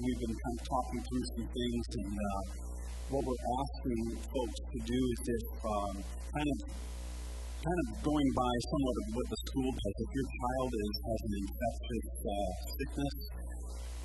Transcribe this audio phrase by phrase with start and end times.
[0.00, 2.40] we've been kind of talking through some things, and uh,
[3.12, 4.00] what we're asking
[4.32, 5.94] folks to do is this um,
[6.32, 6.58] kind of
[7.60, 9.96] kind of going by somewhat of what the school does.
[10.00, 12.50] If your child is has an infectious uh,
[12.80, 13.16] sickness,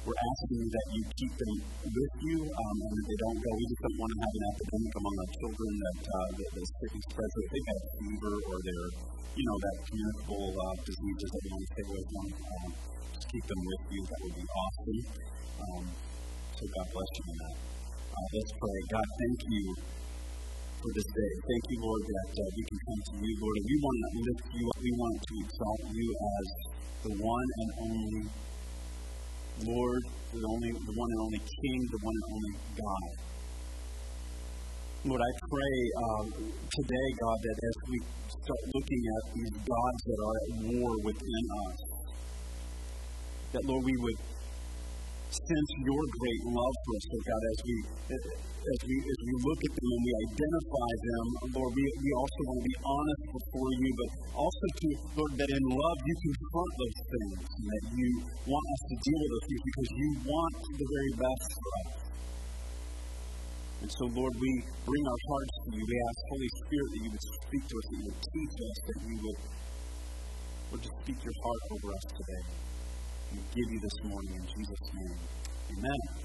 [0.05, 3.49] we're asking that you keep them with you um, and that they don't go.
[3.57, 6.61] We just don't want to have an epidemic among our children that uh, the, the
[6.61, 7.33] sickness spreads.
[7.41, 8.89] If they have fever or they're,
[9.33, 12.69] you know, that communicable uh, diseases that we want to stay away from, um,
[13.17, 14.01] just keep them with you.
[14.05, 14.99] That would be awesome.
[15.65, 15.83] Um,
[16.53, 17.55] so God bless you in that.
[18.13, 18.79] Uh, let's pray.
[18.93, 19.63] God, thank you
[20.85, 21.31] for this day.
[21.49, 24.09] Thank you, Lord, that uh, we can come to you, Lord, and we want to
[24.21, 24.77] lift you up.
[24.85, 26.47] We want to exalt you as
[27.09, 28.21] the one and only
[29.63, 30.03] Lord,
[30.35, 33.09] the only, the one and only King, the one and only God.
[35.05, 36.25] Lord, I pray um,
[36.67, 37.97] today, God, that as we
[38.35, 41.77] start looking at these gods that are at war within us,
[43.53, 44.19] that Lord, we would
[45.31, 47.75] sense your great love for us, oh God, as we
[48.65, 52.39] as we as we look at them and we identify them, Lord, we, we also
[52.49, 56.71] want to be honest before you, but also to Lord that in love you confront
[56.81, 58.09] those things and that you
[58.49, 61.91] want us to deal with those things because you want the very best for us.
[63.85, 65.83] And so, Lord, we bring our hearts to you.
[65.85, 68.77] We ask, Holy Spirit, that you would speak to us, that you would teach us,
[68.81, 69.39] that you would,
[70.73, 72.45] would just speak your heart over us today.
[73.29, 75.19] We give you this morning in Jesus' name.
[75.75, 76.24] Amen.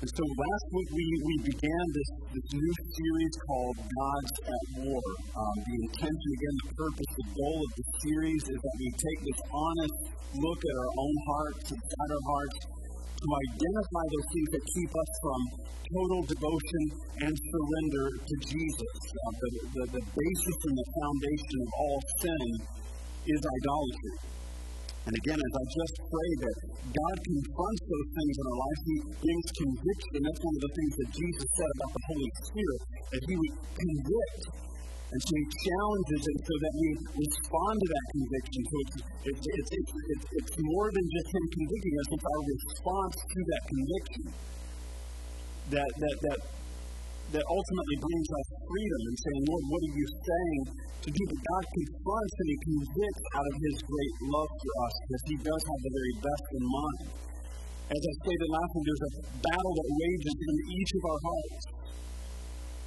[0.00, 5.04] And so last week we, we began this, this new series called Gods at War.
[5.36, 9.20] Um, the intention, again, the purpose, the goal of the series is that we take
[9.28, 9.96] this honest
[10.40, 15.10] look at our own hearts, at our hearts, to identify those things that keep us
[15.20, 16.84] from total devotion
[17.20, 18.94] and surrender to Jesus.
[19.04, 22.48] Uh, the, the, the basis and the foundation of all sin
[23.36, 24.39] is idolatry.
[25.10, 28.96] And again, as I just prayed that God confronts those things in our lives, He
[29.10, 30.16] brings conviction.
[30.22, 32.80] That's one of the things that Jesus said about the Holy Spirit,
[33.10, 34.42] that He would convict.
[35.10, 36.88] And so He challenges it so that we
[37.26, 38.60] respond to that conviction.
[38.70, 43.16] So it's, it's, it's, it's, it's more than just Him convicting us, it's our response
[43.18, 44.24] to that conviction.
[45.74, 46.38] That, that, that
[47.30, 50.62] that ultimately brings us freedom and saying, Lord, what are you saying
[51.06, 51.22] to do?
[51.30, 55.36] But God confronts and He convicts out of His great love for us because He
[55.38, 57.06] does have the very best in mind.
[57.90, 61.62] As I stated last week, there's a battle that rages in each of our hearts.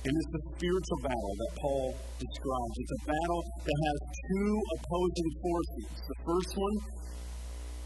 [0.03, 1.87] And it's the spiritual battle that Paul
[2.19, 2.75] describes.
[2.75, 5.87] It's a battle that has two opposing forces.
[6.11, 6.75] The first one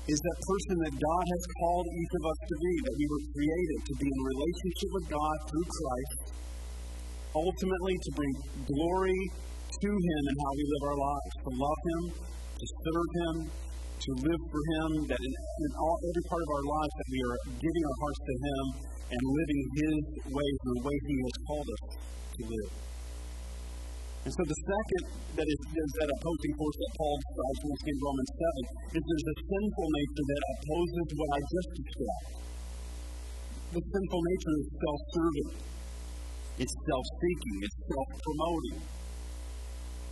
[0.07, 3.23] is that person that God has called each of us to be, that we were
[3.27, 6.19] created to be in relationship with God through Christ,
[7.35, 8.33] ultimately to bring
[8.71, 9.21] glory
[9.67, 12.03] to Him in how we live our lives, to love Him,
[12.55, 16.65] to serve Him, to live for Him, that in, in all, every part of our
[16.71, 18.63] lives that we are giving our hearts to Him
[19.11, 19.97] and living His
[20.31, 21.83] ways the way He has called us
[22.31, 22.71] to live.
[24.25, 25.03] And so the second
[25.37, 29.27] that is, is that opposing force that Paul describes once in Romans 7 is there's
[29.27, 32.27] a sinful nature that opposes what I just described.
[33.77, 35.49] The sinful nature is self-serving.
[36.57, 37.55] It's self-seeking.
[37.61, 38.77] It's self-promoting.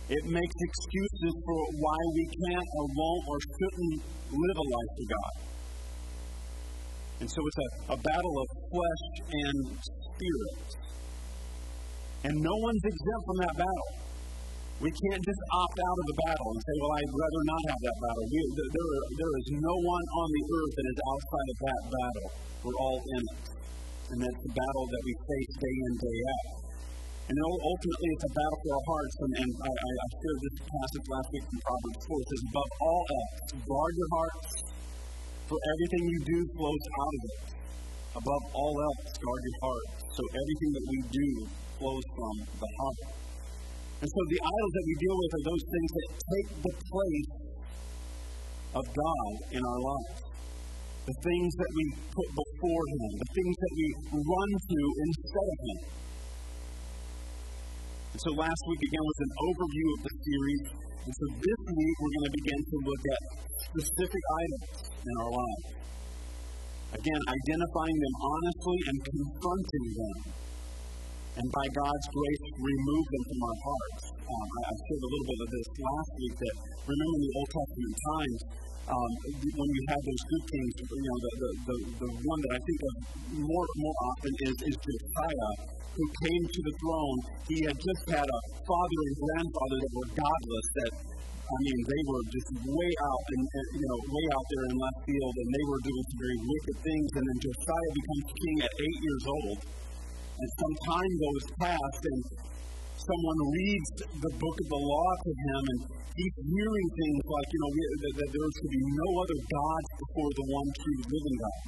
[0.06, 3.96] It makes excuses for why we can't or won't or shouldn't
[4.30, 5.34] live a life for God.
[7.18, 10.85] And so it's a, a battle of flesh and spirit.
[12.26, 13.90] And no one's exempt from that battle.
[14.82, 17.80] We can't just opt out of the battle and say, well, I'd rather not have
[17.86, 18.24] that battle.
[18.26, 22.28] We, there, there is no one on the earth that is outside of that battle.
[22.66, 23.44] We're all in it.
[24.10, 26.50] And that's the battle that we face day in, day out.
[27.30, 29.14] And ultimately, it's a battle for our hearts.
[29.22, 32.10] And, and I, I, shared this passage last week from Proverbs 4.
[32.10, 33.34] It says, above all else,
[33.70, 34.50] guard your hearts,
[35.46, 37.42] for everything you do flows out of it.
[38.18, 39.86] Above all else, guard your heart.
[40.10, 41.28] So everything that we do
[41.76, 43.00] flows from the heart.
[43.96, 47.32] And so the idols that we deal with are those things that take the place
[48.76, 50.20] of God in our lives.
[51.08, 53.86] The things that we put before Him, the things that we
[54.20, 55.78] run to instead of Him.
[58.12, 60.64] And so last week again was an overview of the series.
[61.06, 63.22] And so this week we're going to begin to look at
[63.70, 65.66] specific items in our lives.
[67.00, 70.45] Again, identifying them honestly and confronting them
[71.36, 74.02] and by God's grace, remove them from our hearts.
[74.24, 76.54] Um, I, I shared a little bit of this last week that
[76.88, 78.40] remember in the Old Testament times,
[78.86, 82.52] um, when you have those good kings, you know, the, the, the, the one that
[82.54, 82.94] I think of
[83.42, 85.52] more, more often is, is Josiah,
[85.92, 87.18] who came to the throne.
[87.50, 90.92] He had just had a father and grandfather that were godless, that
[91.46, 93.42] I mean, they were just way out and
[93.78, 96.76] you know way out there in left field, and they were doing some very wicked
[96.82, 97.08] things.
[97.14, 99.58] And then Josiah becomes king at eight years old,
[100.36, 102.20] and some time goes past, and
[103.00, 103.88] someone reads
[104.20, 105.80] the book of the law to him, and
[106.16, 110.30] he's hearing things like you know that, that there should be no other gods before
[110.36, 111.60] the one true living God.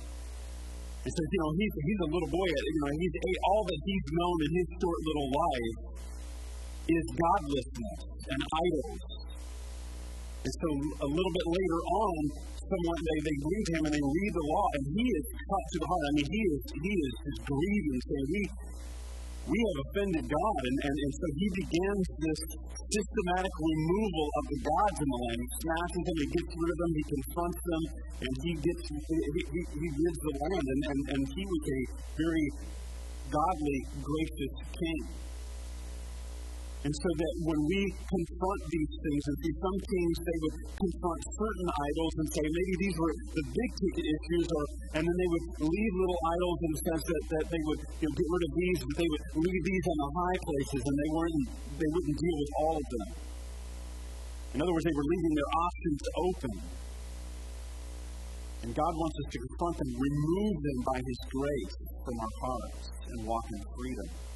[0.98, 3.14] And says, you know, he's, he's a little boy, you know, he's
[3.48, 5.76] all that he's known in his short little life
[6.88, 9.00] is godlessness and idols.
[10.38, 10.68] And so
[11.04, 12.20] a little bit later on,
[12.68, 15.76] someone they, they read him and they read the law, and he is cut to
[15.80, 16.04] the heart.
[16.04, 18.42] I mean, he is he is just grieving, saying, We
[19.48, 20.60] we have offended God.
[20.68, 22.40] And, and, and so he begins this
[22.92, 25.38] systematic removal of the gods in the land.
[25.40, 27.82] He smashes them, he gets rid of them, he confronts them,
[28.28, 29.18] and he gets he,
[29.48, 30.66] he, he rids the land.
[30.68, 31.80] And, and, and he was a
[32.20, 32.46] very
[33.32, 35.27] godly, gracious king.
[36.78, 41.20] And so that when we confront these things, and see some kings, they would confront
[41.26, 44.62] certain idols and say maybe these were the big ticket issues, or
[44.94, 48.06] and then they would leave little idols in the sense that, that they would you
[48.06, 50.94] know, get rid of these, but they would leave these on the high places, and
[50.94, 51.42] they weren't
[51.82, 53.08] they wouldn't deal with all of them.
[54.54, 56.54] In other words, they were leaving their options open.
[58.62, 61.74] And God wants us to confront them, remove them by His grace
[62.06, 64.27] from our hearts, and walk in freedom.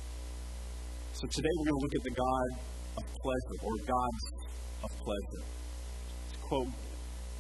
[1.23, 2.49] So today we're going to look at the God
[2.99, 4.23] of pleasure, or gods
[4.83, 5.43] of pleasure.
[6.51, 6.67] Quote,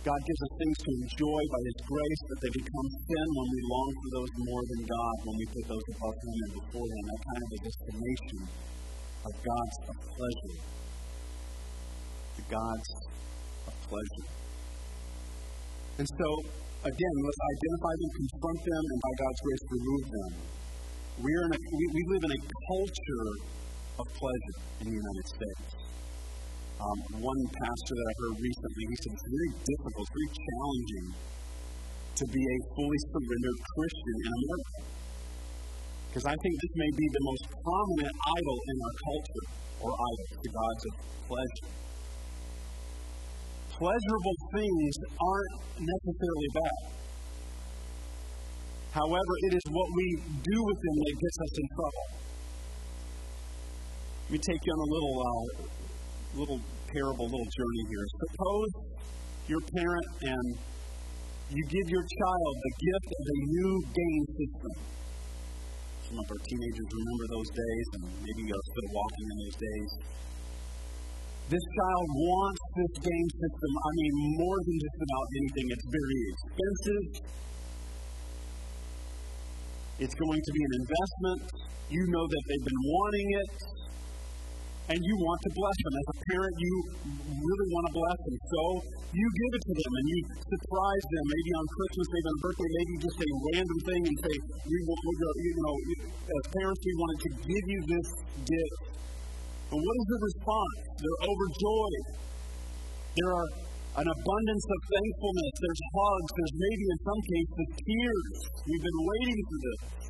[0.06, 3.60] God gives us things to enjoy by His grace, but they become sin when we
[3.66, 7.02] long for those more than God, when we put those above Him and before Him.
[7.10, 8.38] That kind of a destination
[9.26, 10.56] of gods of pleasure.
[12.38, 12.88] The gods
[13.66, 14.26] of pleasure.
[15.98, 16.28] And so,
[16.86, 20.30] again, let's identify them, confront them, and by God's grace, remove them.
[21.18, 22.40] We, are in a, we, we live in a
[22.70, 23.58] culture
[23.98, 25.68] of pleasure in the United States.
[26.82, 31.06] Um, one pastor that I heard recently, he said it's very difficult, very challenging
[32.12, 34.78] to be a fully surrendered Christian in America.
[36.08, 39.44] Because I think this may be the most prominent idol in our culture,
[39.80, 40.92] or idol, the gods of
[41.30, 41.70] pleasure.
[43.72, 47.02] Pleasurable things aren't necessarily bad.
[48.92, 50.06] However, it is what we
[50.36, 52.21] do with them that gets us in trouble.
[54.24, 55.44] Let me take you on a little, uh,
[56.38, 58.04] little parable, little journey here.
[58.06, 58.70] Suppose
[59.48, 60.46] you're a parent and
[61.52, 64.72] you give your child the gift of a new game system.
[66.08, 69.90] Some of our teenagers remember those days, and maybe you're still walking in those days.
[71.52, 73.70] This child wants this game system.
[73.76, 75.66] I mean, more than just about anything.
[75.76, 77.04] It's very expensive.
[80.08, 81.40] It's going to be an investment.
[81.92, 83.52] You know that they've been wanting it
[84.90, 85.94] and you want to bless them.
[85.94, 86.74] As a parent, you
[87.30, 88.36] really want to bless them.
[88.42, 88.62] So
[89.12, 92.70] you give it to them and you surprise them, maybe on Christmas, maybe on birthday,
[92.72, 94.34] maybe just a random thing and say,
[94.66, 98.08] we want, to, you know, as parents, we wanted to give you this
[98.42, 98.80] gift.
[99.70, 100.78] And what is the response?
[100.98, 102.06] They're overjoyed.
[103.12, 103.48] There are
[103.92, 105.52] an abundance of thankfulness.
[105.60, 106.30] There's hugs.
[106.32, 108.36] There's maybe in some cases tears.
[108.64, 110.01] We've been waiting for this.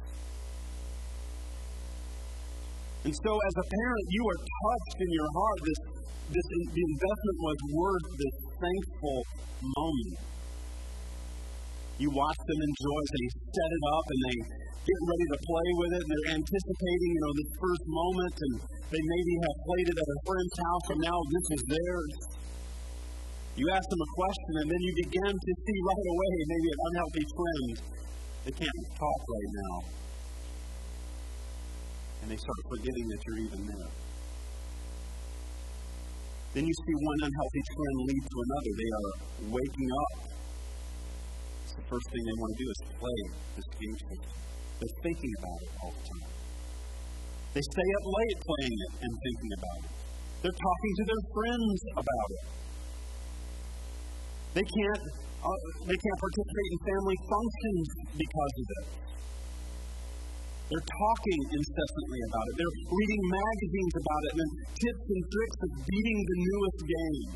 [3.03, 5.59] And so, as a parent, you are touched in your heart.
[5.67, 5.81] This,
[6.39, 9.19] this, the investment was worth this thankful
[9.59, 10.15] moment.
[11.99, 13.11] You watch them enjoy it.
[13.11, 14.37] They set it up and they
[14.87, 16.03] get ready to play with it.
[16.07, 18.35] And they're anticipating, you know, this first moment.
[18.39, 18.55] And
[18.95, 22.15] they maybe have played it at a friend's house, and now this is theirs.
[23.59, 26.81] You ask them a question, and then you begin to see right away maybe an
[26.87, 27.75] unhealthy trend.
[28.47, 30.02] They can't talk right now
[32.23, 33.91] and they start forgetting that you're even there.
[36.55, 38.73] Then you see one unhealthy trend lead to another.
[38.79, 39.11] They are
[39.57, 40.15] waking up.
[41.67, 43.21] It's the first thing they want to do is play
[43.59, 44.35] this game system.
[44.79, 46.33] They're thinking about it all the time.
[47.57, 49.93] They stay up late playing it and thinking about it.
[50.45, 52.47] They're talking to their friends about it.
[54.53, 55.05] They can't,
[55.41, 58.87] uh, they can't participate in family functions because of it.
[60.73, 62.55] They're talking incessantly about it.
[62.57, 67.29] They're reading magazines about it and tips and tricks of beating the newest game.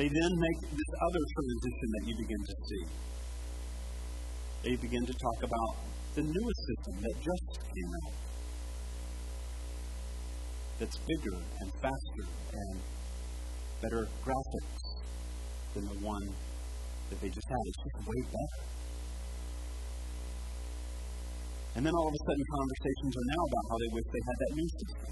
[0.00, 2.84] They then make this other transition that you begin to see.
[4.64, 5.72] They begin to talk about
[6.16, 8.16] the newest system that just came out.
[10.80, 12.24] That's bigger and faster
[12.56, 12.80] and
[13.84, 14.84] better graphics
[15.76, 16.32] than the one
[17.12, 17.60] that they just had.
[17.60, 18.79] It's just way better.
[21.78, 24.36] And then all of a sudden, conversations are now about how they wish they had
[24.42, 25.10] that new system.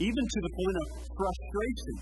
[0.00, 1.94] even to the point of frustration.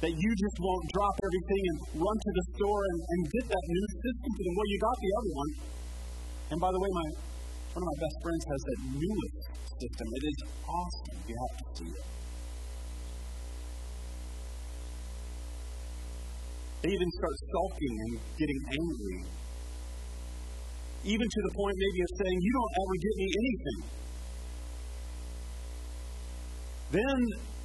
[0.00, 3.64] That you just won't drop everything and run to the store and, and get that
[3.68, 4.54] new system for them.
[4.56, 5.50] Well, you got the other one.
[6.50, 7.06] And by the way, my
[7.70, 9.40] one of my best friends has that newest
[9.78, 10.06] system.
[10.10, 11.16] It is awesome.
[11.28, 12.06] You have to see it.
[16.80, 19.39] They even start sulking and getting angry.
[21.00, 23.80] Even to the point maybe of saying, You don't ever get me anything.
[26.90, 27.18] Then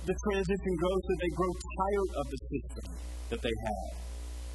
[0.05, 2.85] the transition goes that they grow tired of the system
[3.33, 3.89] that they have.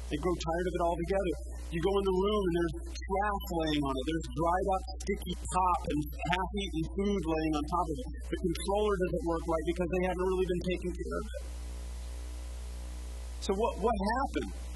[0.07, 1.35] They grow tired of it altogether.
[1.71, 4.03] You go in the room and there's trash laying on it.
[4.07, 5.99] There's dried up, sticky pop and
[6.31, 8.09] half-eaten food laying on top of it.
[8.27, 11.43] The controller doesn't work right because they haven't really been taking care of it.
[13.39, 14.70] So what, what happened?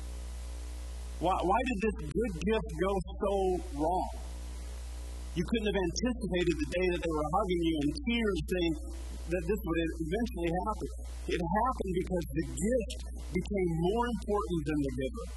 [1.15, 3.33] Why, why did this good gift go so
[3.79, 4.09] wrong?
[5.35, 8.73] You couldn't have anticipated the day that they were hugging you in tears saying
[9.31, 10.89] that this would eventually happen.
[11.31, 12.99] It happened because the gift
[13.31, 15.27] became more important than the giver.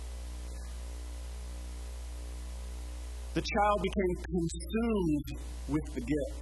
[3.39, 5.29] The child became consumed
[5.71, 6.39] with the gift.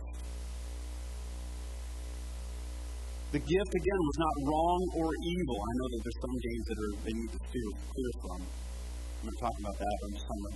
[3.37, 5.57] The gift, again, was not wrong or evil.
[5.61, 8.66] I know that there's some games that are, they need to steer clear from.
[9.27, 10.55] Going to talk about that, but I'm just talking about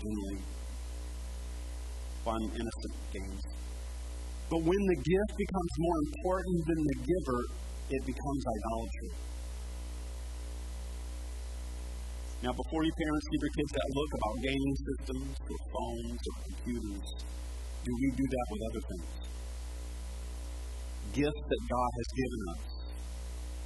[2.23, 3.43] fun, innocent games.
[4.47, 7.41] But when the gift becomes more important than the giver,
[7.99, 9.11] it becomes idolatry.
[12.47, 16.35] Now, before you parents give your kids that look about gaming systems or phones or
[16.47, 17.07] computers,
[17.83, 19.11] do we do that with other things?
[21.11, 22.63] Gifts that God has given us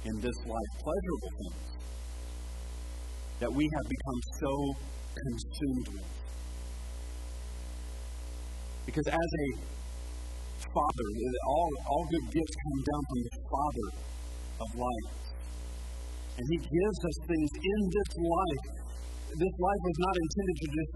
[0.09, 1.75] in this life, pleasurable things
[3.39, 4.51] that we have become so
[5.15, 6.11] consumed with.
[8.85, 9.47] Because as a
[10.61, 11.07] father,
[11.47, 13.87] all, all good gifts come down from the Father
[14.61, 15.09] of life.
[16.37, 18.65] And He gives us things in this life.
[19.35, 20.91] This life was not intended to just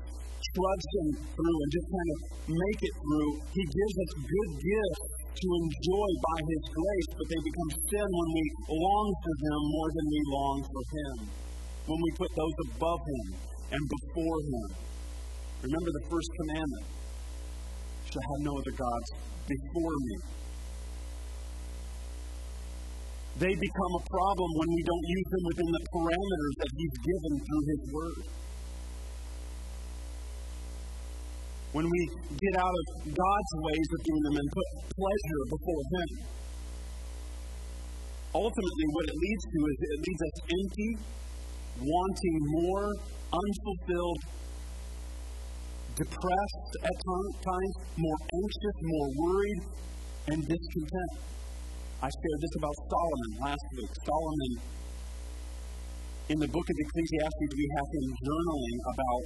[0.53, 3.31] trudge them through and just kind of make it through.
[3.57, 8.29] He gives us good gifts to enjoy by His grace, but they become sin when
[8.37, 11.15] we long for them more than we long for Him.
[11.89, 13.25] When we put those above Him
[13.71, 14.67] and before Him.
[15.61, 16.85] Remember the first commandment
[18.09, 19.09] shall have no other gods
[19.45, 20.15] before me.
[23.39, 27.33] They become a problem when we don't use them within the parameters that He's given
[27.39, 28.21] through His Word.
[31.71, 32.01] When we
[32.33, 36.09] get out of God's ways of doing them and put pleasure before Him.
[38.29, 40.91] Ultimately, what it leads to is it leaves us empty,
[41.79, 42.85] wanting more,
[43.29, 44.21] unfulfilled,
[45.95, 49.61] depressed at times, more anxious, more worried,
[50.29, 51.13] and discontent.
[51.99, 53.91] I shared this about Solomon last week.
[54.07, 54.53] Solomon,
[56.31, 59.23] in the book of Ecclesiastes, we have him journaling about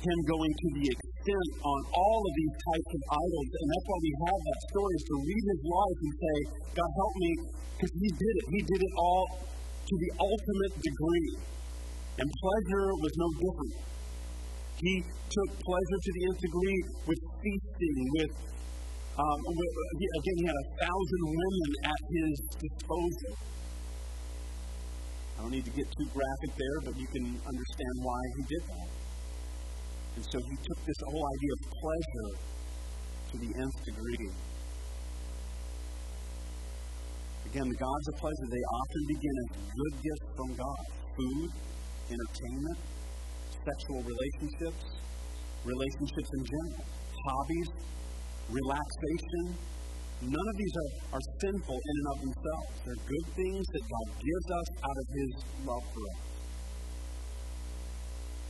[0.00, 3.50] him going to the extent on all of these types of idols.
[3.52, 6.36] And that's why we have that story, is to read his life and say,
[6.72, 7.32] God help me,
[7.76, 8.46] because he did it.
[8.54, 11.28] He did it all to the ultimate degree.
[12.18, 13.74] And pleasure was no different.
[14.80, 18.34] He took pleasure to the nth degree with feasting, with,
[19.14, 23.32] um, with again, he had a thousand women at his disposal.
[25.36, 28.62] I don't need to get too graphic there, but you can understand why he did
[28.68, 28.90] that.
[30.16, 32.30] And so he took this whole idea of pleasure
[33.30, 34.28] to the nth degree.
[37.50, 40.82] Again, the gods of pleasure, they often begin as good gifts from God
[41.16, 41.50] food,
[42.10, 42.78] entertainment,
[43.62, 44.82] sexual relationships,
[45.64, 46.84] relationships in general,
[47.26, 47.70] hobbies,
[48.50, 49.44] relaxation.
[50.20, 52.72] None of these are, are sinful in and of themselves.
[52.84, 55.30] They're good things that God gives us out of His
[55.64, 56.20] love for us.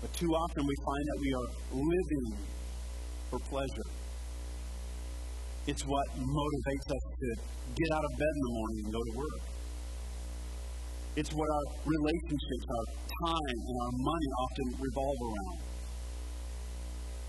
[0.00, 2.28] But too often we find that we are living
[3.28, 3.88] for pleasure.
[5.66, 7.28] It's what motivates us to
[7.76, 9.49] get out of bed in the morning and go to work.
[11.18, 12.86] It's what our relationships, our
[13.26, 15.58] time, and our money often revolve around.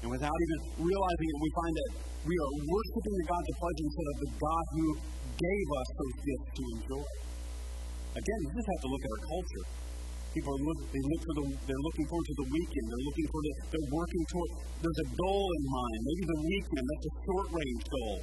[0.05, 3.85] And without even realizing it, we find that we are worshiping the God of pleasure
[3.89, 4.85] instead of the God who
[5.33, 7.09] gave us those gifts to enjoy.
[8.21, 9.65] Again, we just have to look at our culture.
[10.31, 12.85] People are look, they look for the, they're looking forward to the weekend.
[12.85, 15.99] They're looking for the, they're working toward, there's a goal in mind.
[16.05, 18.17] Maybe the weekend, that's a short range goal.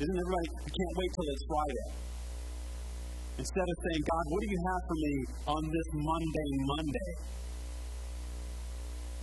[0.00, 2.09] Isn't everybody, I can't wait till it's Friday.
[3.40, 5.14] Instead of saying, God, what do you have for me
[5.48, 7.12] on this mundane Monday?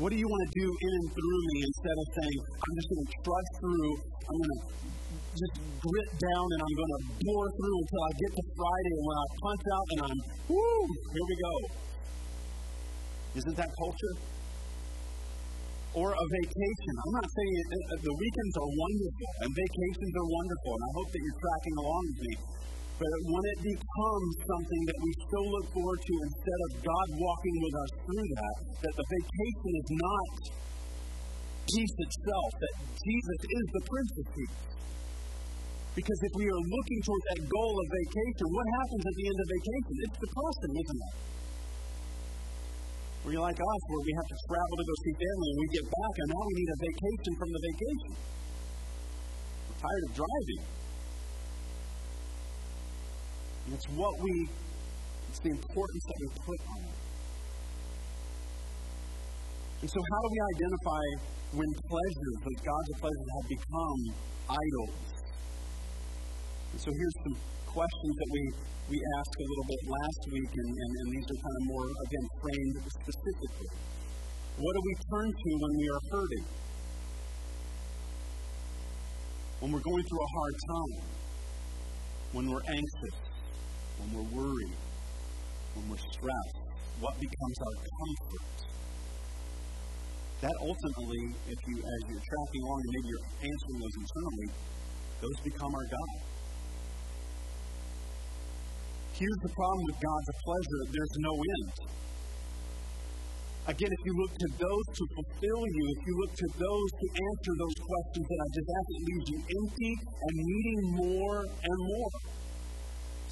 [0.01, 2.89] What do you want to do in and through me instead of saying, I'm just
[2.89, 3.89] going to trudge through,
[4.25, 4.62] I'm going to
[5.38, 9.05] just grit down and I'm going to bore through until I get to Friday and
[9.05, 10.19] when I punch out and I'm,
[10.50, 10.81] whoo,
[11.13, 11.53] here we go.
[13.38, 14.15] Isn't that culture?
[15.93, 16.93] Or a vacation.
[17.05, 21.09] I'm not saying it, the weekends are wonderful and vacations are wonderful, and I hope
[21.13, 22.33] that you're tracking along with me.
[22.97, 27.55] But when it becomes something that we so look forward to instead of God walking
[27.61, 28.55] with us through that,
[28.89, 30.31] that the vacation is not
[31.69, 34.57] peace itself, that Jesus is the Prince of Peace.
[35.93, 39.37] Because if we are looking towards that goal of vacation, what happens at the end
[39.37, 39.93] of vacation?
[40.01, 41.15] It's the depressing, isn't it?
[43.27, 45.85] You're like us, where we have to travel to go see family and we get
[45.85, 48.11] back, and now we need a vacation from the vacation.
[49.67, 50.76] We're tired of driving.
[53.67, 54.47] And it's what we,
[55.27, 57.00] it's the importance that we put on it.
[59.83, 61.03] And so, how do we identify
[61.51, 64.00] when pleasures, like God's pleasures, have become
[64.55, 64.95] idols?
[66.71, 67.36] And so, here's some
[67.67, 68.43] questions that we,
[68.88, 71.88] we asked a little bit last week, and, and, and these are kind of more,
[72.07, 73.69] again, framed specifically.
[74.63, 76.45] What do we turn to when we are hurting?
[79.59, 80.95] When we're going through a hard time?
[82.31, 83.26] When we're anxious?
[83.99, 84.77] When we're worried,
[85.75, 86.57] when we're stressed,
[86.99, 88.57] what becomes our comfort?
[90.41, 94.49] That ultimately, if you, as you're tracking along and maybe you're answering those internally,
[95.21, 96.17] those become our God.
[99.17, 101.97] Here's the problem with God's pleasure there's no end.
[103.67, 107.07] Again, if you look to those to fulfill you, if you look to those to
[107.17, 111.77] answer those questions that I just asked, it leaves you empty and needing more and
[111.81, 112.09] more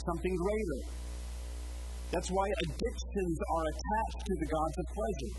[0.05, 0.81] something greater.
[2.11, 5.33] That's why addictions are attached to the gods of pleasure.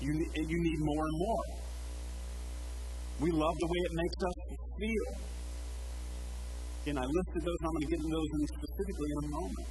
[0.00, 1.46] You, you need more and more.
[3.20, 4.36] We love the way it makes us
[4.80, 5.08] feel.
[6.82, 9.70] Again, I listed those, I'm going to get into those in specifically in a moment.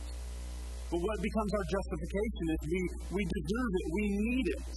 [0.89, 2.81] But what becomes our justification is we,
[3.17, 4.69] we deserve it, we need it.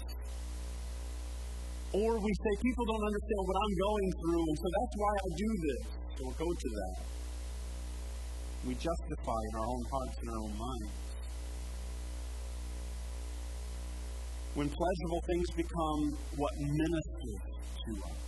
[1.93, 5.29] Or we say, people don't understand what I'm going through, and so that's why I
[5.37, 5.83] do this.
[5.93, 7.22] So we'll go to that
[8.67, 11.13] we justify in our own hearts and our own minds.
[14.55, 16.01] When pleasurable things become
[16.37, 17.43] what ministers
[17.87, 18.23] to us,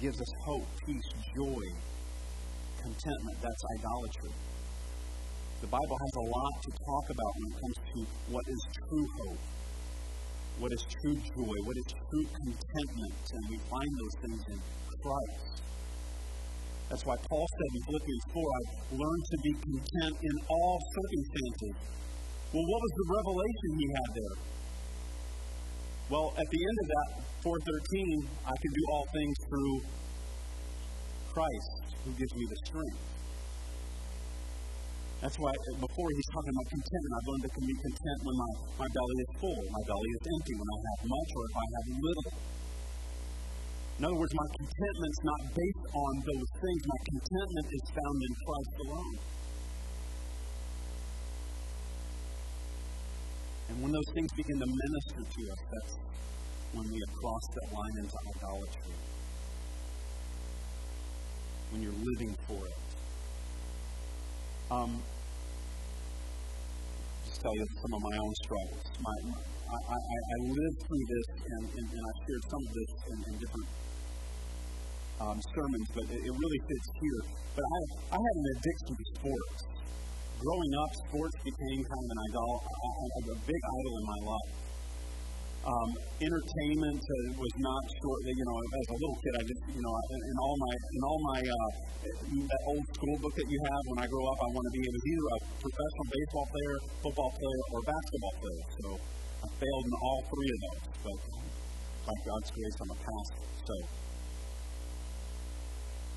[0.00, 1.64] gives us hope, peace, joy,
[2.82, 3.36] contentment.
[3.40, 4.34] That's idolatry.
[5.60, 7.98] The Bible has a lot to talk about when it comes to
[8.32, 9.44] what is true hope,
[10.58, 14.60] what is true joy, what is true contentment, and we find those things in
[15.00, 15.75] Christ.
[16.88, 21.74] That's why Paul said in Philippians 4, I've learned to be content in all circumstances.
[22.54, 24.36] Well, what was the revelation he had there?
[26.06, 27.08] Well, at the end of that
[27.42, 29.74] 413, I can do all things through
[31.34, 33.02] Christ who gives me the strength.
[35.26, 38.50] That's why uh, before he's talking about contentment, I've learned to be content when my,
[38.86, 41.66] my belly is full, my belly is empty, when I have much or if I
[41.66, 42.55] have little.
[43.98, 46.80] In other words, my contentment's not based on those things.
[46.84, 49.16] My contentment is found in Christ alone.
[53.68, 55.92] And when those things begin to minister to us, that's
[56.76, 58.96] when we have crossed that line into idolatry.
[61.72, 62.78] When you're living for it.
[64.70, 65.00] Um,
[67.24, 68.84] just tell you some of my own struggles.
[69.00, 69.16] My,
[69.72, 73.18] I, I, I lived through this, and, and, and I shared some of this in,
[73.32, 73.85] in different
[75.20, 77.22] um, sermons, but it, it, really fits here.
[77.56, 77.78] But I,
[78.12, 79.58] I had an addiction to sports.
[80.36, 84.52] Growing up, sports became kind of an idol, a, big idol in my life.
[85.66, 88.20] Um, entertainment uh, was not short.
[88.28, 91.20] You know, as a little kid, I just, you know, in all my, in all
[91.32, 91.70] my, uh,
[92.06, 93.82] that old school book that you have.
[93.96, 97.62] When I grow up, I want to be either a professional baseball player, football player,
[97.72, 98.62] or basketball player.
[98.78, 98.86] So
[99.42, 100.82] I failed in all three of those.
[101.02, 101.18] But
[102.04, 103.44] by God's grace, I'm a pastor.
[103.66, 103.74] So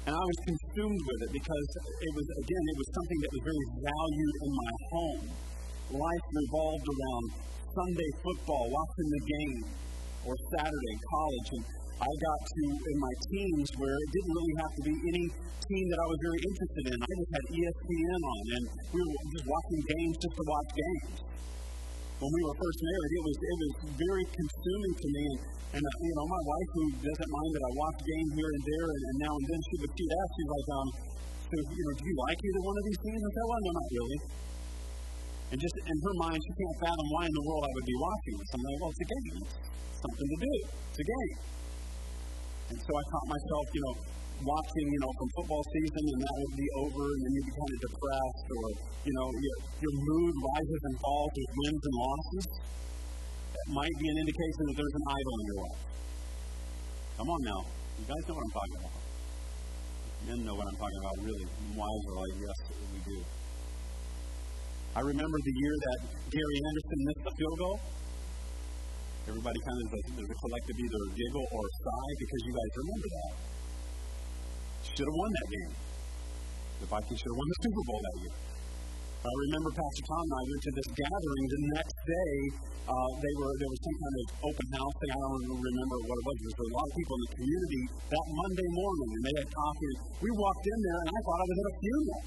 [0.10, 3.44] and I was consumed with it because it was, again, it was something that was
[3.46, 5.26] very valued in my home.
[6.02, 7.26] Life revolved around
[7.78, 9.62] Sunday football, watching the game,
[10.26, 11.50] or Saturday, college.
[11.62, 11.64] And
[12.02, 15.26] I got to, in my teens, where it didn't really have to be any
[15.70, 16.98] team that I was very interested in.
[16.98, 21.18] I just had ESPN on, and we were just watching games just to watch games.
[22.20, 25.24] When we were first married, it was, it was very consuming to me.
[25.32, 28.52] And and, uh, you know, my wife, who doesn't mind that I watch games here
[28.58, 30.88] and there, and, and now and then she would that, she's like, um,
[31.46, 33.22] so, you know, do you like either one of these teams?
[33.22, 34.20] I said, well, no, not really.
[35.50, 37.98] And just in her mind, she can't fathom why in the world I would be
[38.02, 38.50] watching this.
[38.54, 39.38] I'm like, well, it's a game.
[39.46, 40.54] It's something to do.
[40.90, 41.34] It's a game.
[42.70, 43.94] And so I caught myself, you know,
[44.44, 47.56] watching, you know, from football season and that would be over and then you'd be
[47.60, 48.66] kind of depressed or,
[49.04, 52.46] you know, your, your mood rises and falls with wins and losses.
[53.52, 55.82] That might be an indication that there's an idol in your life.
[57.20, 57.62] Come on now.
[58.00, 58.96] You guys know what I'm talking about.
[60.24, 61.48] Men know what I'm talking about, really.
[61.76, 62.58] Wives are like, yes,
[62.96, 63.18] we do.
[64.96, 66.00] I remember the year that
[66.32, 67.78] Gary Anderson missed the field goal.
[69.28, 73.59] Everybody kind of, there's a collective either giggle or sigh because you guys remember that.
[74.84, 75.74] Should have won that game.
[76.80, 78.36] The Vikings should have won the Super Bowl that year.
[79.20, 82.36] I remember Pastor Tom and I went to this gathering the next day.
[82.88, 85.12] Uh, they were there was some kind of open house thing.
[85.12, 86.36] I don't remember what it was.
[86.40, 87.84] There was a lot of people in the community
[88.16, 89.94] that Monday morning, and they had coffee.
[90.24, 92.22] We walked in there, and I thought I was at a funeral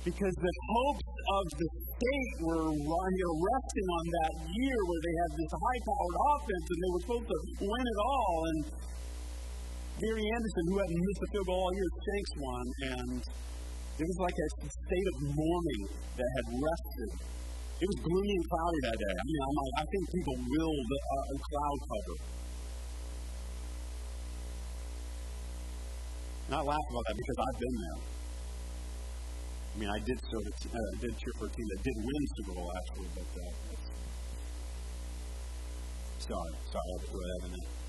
[0.00, 1.68] because the hopes of the
[2.00, 7.02] state were resting on that year where they had this high-powered offense and they were
[7.04, 8.36] supposed to win it all.
[8.48, 8.58] And
[10.00, 13.20] Gary Anderson, who hadn't missed a field goal all year, shanks one, and
[14.00, 15.82] it was like a state of mourning
[16.16, 17.10] that had rested.
[17.20, 19.12] It was gloomy and cloudy that day.
[19.12, 22.16] I mean, I'm like, I think people willed a, a cloud cover.
[26.50, 28.00] I laugh about that because I've been there.
[29.70, 32.22] I mean, I did sort of uh, did cheer for a team that did win
[32.40, 33.52] Super Bowl actually, but uh,
[36.24, 37.79] sorry, sorry, I throw that in there.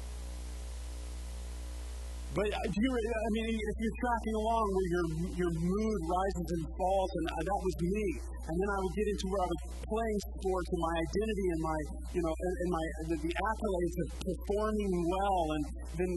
[2.32, 6.64] But uh, you, I mean, if you're tracking along where your your mood rises and
[6.80, 8.08] falls, and uh, that was me,
[8.48, 11.60] and then I would get into where I was playing sports and my identity and
[11.60, 11.80] my,
[12.16, 15.64] you know, and, and my the, the accolades of performing well, and
[16.00, 16.12] then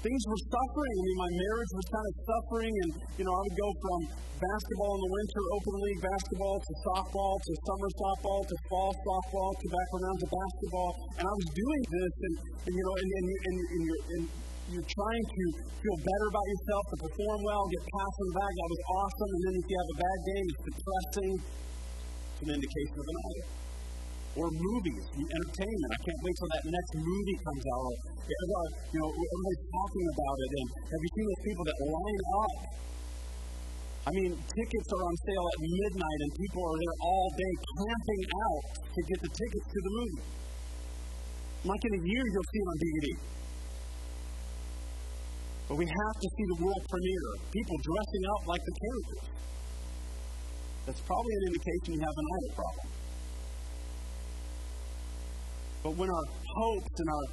[0.00, 0.94] things were suffering.
[0.96, 4.00] I mean, my marriage was kind of suffering, and you know, I would go from
[4.32, 9.50] basketball in the winter, open league basketball, to softball, to summer softball, to fall softball,
[9.60, 13.10] to back around to basketball, and I was doing this, and, and you know, and,
[13.12, 14.04] and, and, and you're.
[14.16, 18.36] And, you're trying to feel better about yourself, to perform well, get past on the
[18.36, 18.52] bag.
[18.56, 19.30] That was awesome.
[19.30, 21.32] And then if you have a bad game, it's depressing.
[21.36, 23.46] It's an indication of an idol
[24.36, 25.90] or movies, the entertainment.
[25.96, 27.94] I can't wait till that next movie comes out.
[28.28, 30.50] You know, everybody's talking about it.
[30.60, 32.54] And have you seen those people that line up?
[34.06, 38.22] I mean, tickets are on sale at midnight, and people are there all day camping
[38.28, 40.24] out to get the tickets to the movie.
[41.66, 43.06] Like in a year, you'll see it on DVD.
[45.66, 47.30] But we have to see the world premiere.
[47.50, 49.24] People dressing up like the characters.
[50.86, 52.88] That's probably an indication you have an idol problem.
[55.82, 57.26] But when our hopes and our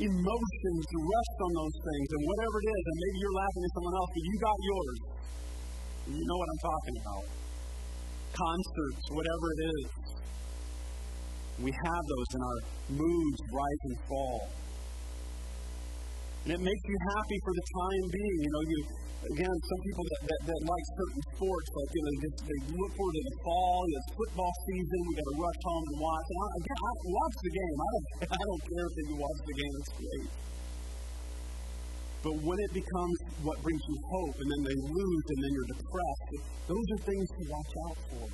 [0.00, 3.96] emotions rest on those things, and whatever it is, and maybe you're laughing at someone
[4.00, 4.98] else, but you got yours.
[6.08, 7.24] You know what I'm talking about.
[8.32, 9.88] Concerts, whatever it is.
[11.68, 12.60] We have those in our
[12.96, 14.40] moods rise and fall.
[16.44, 18.38] And it makes you happy for the time being.
[18.44, 18.78] You know, you
[19.26, 22.60] again, some people that, that, that like certain sports, like, you know, they, just, they
[22.70, 26.26] look forward to the fall, it's football season, we got to rush home and watch.
[26.30, 27.76] And I, again, I watch the game.
[27.78, 28.06] I don't,
[28.38, 30.30] I don't care if you watch the game, it's great.
[32.18, 35.70] But when it becomes what brings you hope, and then they lose, and then you're
[35.70, 36.28] depressed,
[36.66, 38.26] those are things to watch out for.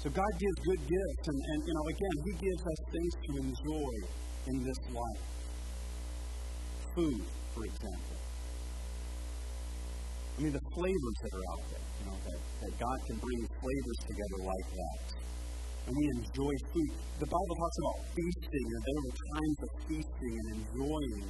[0.00, 3.30] So God gives good gifts, and, and you know, again, He gives us things to
[3.42, 5.24] enjoy in this life.
[6.94, 8.16] Food, for example.
[10.36, 13.40] I mean, the flavors that are out there, you know, that, that God can bring
[13.48, 15.00] flavors together like that.
[15.86, 16.92] And we enjoy food.
[17.18, 21.24] The Bible talks about feasting, and there are times of feasting and enjoying.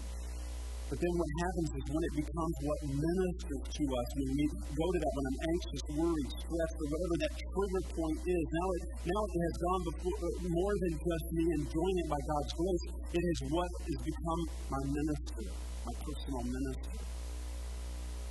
[0.87, 4.87] But then what happens is when it becomes what ministers to us, when we go
[4.87, 8.83] to that, when I'm anxious, worried, stressed, or whatever that trigger point is, now it,
[9.03, 12.85] now it has gone before, uh, more than just me enjoying it by God's grace.
[13.19, 15.47] It is what has become my minister
[15.87, 16.99] my personal minister.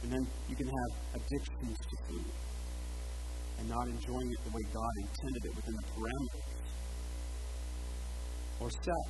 [0.03, 2.27] And then you can have addictions to food
[3.59, 6.51] and not enjoying it the way God intended it within the parameters.
[8.59, 9.07] Or sex.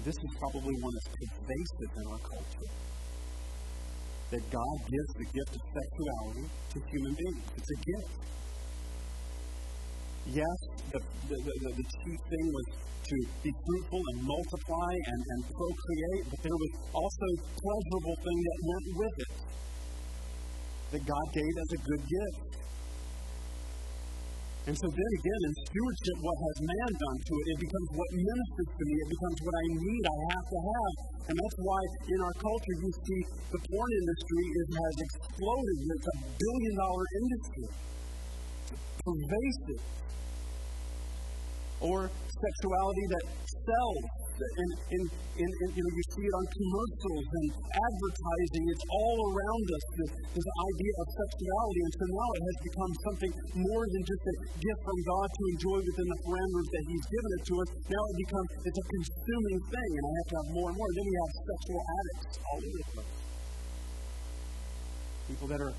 [0.00, 2.70] This is probably one that's pervasive in our culture.
[4.32, 7.44] That God gives the gift of sexuality to human beings.
[7.52, 8.12] It's a gift.
[10.32, 12.66] Yes, the, the, the, the chief thing was
[13.02, 18.58] to be fruitful and multiply and, and procreate, but there was also pleasurable thing that
[18.62, 19.32] went with it
[20.92, 22.61] that God gave as a good gift.
[24.62, 27.46] And so then again, in stewardship, what has man done to it?
[27.50, 28.94] It becomes what ministers to me.
[28.94, 30.94] It becomes what I need, I have to have.
[31.26, 33.20] And that's why in our culture you see
[33.50, 35.76] the porn industry is, has exploded.
[35.82, 37.66] It's a billion dollar industry.
[39.02, 39.82] pervasive.
[41.82, 45.04] Or sexuality that sells and, and,
[45.38, 48.64] and, and, you know, you see it on commercials and advertising.
[48.72, 51.80] It's all around us, this, this idea of sexuality.
[51.82, 55.42] And so now it has become something more than just a gift from God to
[55.52, 57.68] enjoy within the parameters that He's given it to us.
[57.86, 60.90] Now it becomes, it's a consuming thing, and I have to have more and more.
[60.92, 63.16] Then we have sexual addicts all over the place.
[65.22, 65.74] People that are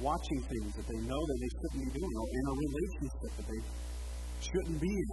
[0.00, 3.46] watching things that they know that they shouldn't be doing, or in a relationship that
[3.48, 3.60] they
[4.44, 5.08] shouldn't be in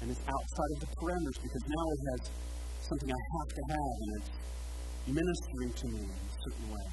[0.00, 2.22] and it's outside of the parameters because now it has
[2.86, 4.30] something I have to have and it's
[5.06, 6.86] ministering to me in a certain way.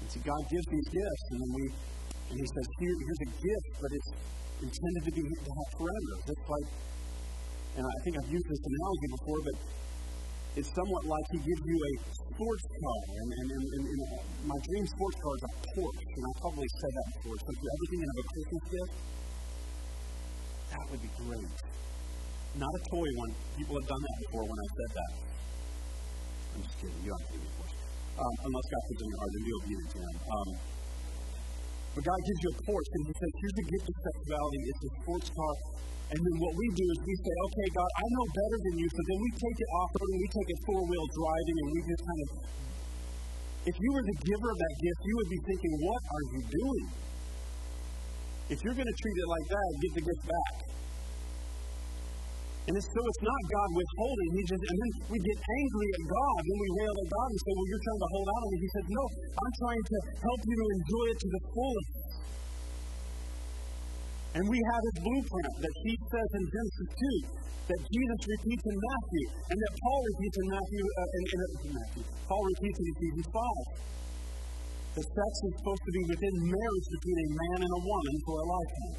[0.00, 1.64] And see, God gives these gifts, and then we,
[2.28, 4.10] and He says, Here, here's a gift, but it's
[4.60, 6.22] intended to be to have parameters.
[6.28, 6.68] It's like,
[7.76, 9.56] and I think I've used this analogy before, but
[10.54, 14.02] it's somewhat like He gives you a sports car, and, and, and, and, and
[14.46, 17.36] my dream sports car is a Porsche, and I probably said that before.
[17.42, 18.92] So if you're ever thinking of a Christmas gift,
[20.70, 21.52] that would be great.
[22.54, 23.32] Not a toy one.
[23.58, 25.12] People have done that before when I said that.
[26.54, 26.98] I'm just kidding.
[27.02, 27.78] You don't have to a Porsche.
[28.14, 30.16] Um, unless God puts in your heart, then you'll be to Him.
[30.22, 30.50] Um,
[31.98, 34.60] but God gives you a Porsche, and He says, here's the gift of sexuality.
[34.70, 35.52] It's a sports car
[36.14, 38.86] and then what we do is we say, okay, God, I know better than you.
[38.86, 41.68] So then we take it off road and we take it four wheel driving and
[41.74, 42.28] we just kind of.
[43.66, 46.40] If you were the giver of that gift, you would be thinking, what are you
[46.46, 46.86] doing?
[48.54, 50.54] If you're going to treat it like that, give the gift back.
[52.64, 54.30] And it's, so it's not God withholding.
[54.38, 57.40] He just, and then we get angry at God, and we rail at God and
[57.42, 58.56] say, well, you're trying to hold out on me.
[58.62, 62.03] He says, no, I'm trying to help you to enjoy it to the fullest.
[64.34, 68.76] And we have his blueprint that he says in Genesis 2, that Jesus repeats in
[68.76, 72.04] Matthew, and that Paul repeats in Matthew, uh, in, in, in Matthew.
[72.28, 75.00] Paul repeats in Ephesians 5.
[75.00, 78.36] The sex is supposed to be within marriage between a man and a woman for
[78.36, 78.96] a lifetime.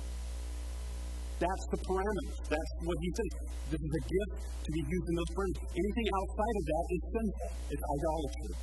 [1.36, 2.36] That's the parameters.
[2.48, 3.32] That's what he says.
[3.76, 5.68] This is a gift to be used in those parameters.
[5.76, 7.50] Anything outside of that is sinful.
[7.76, 8.54] It's idolatry.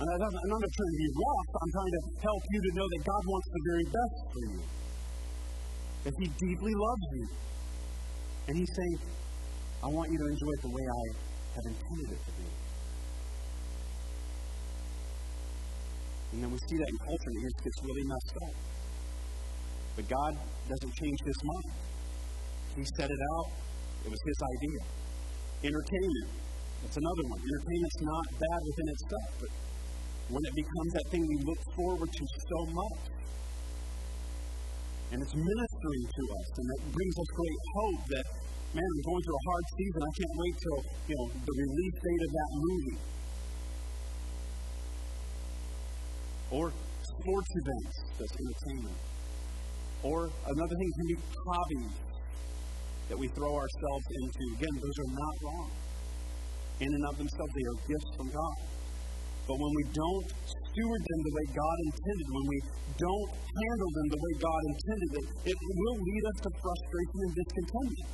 [0.00, 1.50] And I'm not trying to be rough.
[1.60, 4.60] I'm trying to help you to know that God wants the very best for you
[6.06, 7.26] that He deeply loves you.
[8.46, 8.98] And He's saying,
[9.82, 11.04] I want you to enjoy it the way I
[11.58, 12.46] have intended it to be.
[16.30, 18.54] And then we see that in culture, and it gets really messed up.
[19.98, 20.32] But God
[20.70, 21.74] doesn't change His mind.
[22.78, 23.48] He set it out,
[24.06, 24.82] it was His idea.
[25.66, 26.30] Entertainment,
[26.86, 27.40] that's another one.
[27.42, 29.50] Entertainment's not bad within itself, but
[30.30, 33.02] when it becomes that thing we look forward to so much,
[35.16, 38.26] and it's ministering to us, and it brings us great hope that,
[38.76, 40.00] man, I'm going through a hard season.
[40.04, 42.98] I can't wait till, you know, the release date of that movie.
[46.52, 49.00] Or sports events, that's entertainment.
[50.04, 51.16] Or another thing can be
[51.48, 51.96] hobbies
[53.08, 54.44] that we throw ourselves into.
[54.60, 55.70] Again, those are not wrong.
[56.84, 58.58] In and of themselves, they are gifts from God.
[59.48, 60.28] But when we don't
[60.76, 62.58] steward them the way God intended, when we
[63.00, 67.32] don't handle them the way God intended it, it will lead us to frustration and
[67.32, 68.10] discontentment.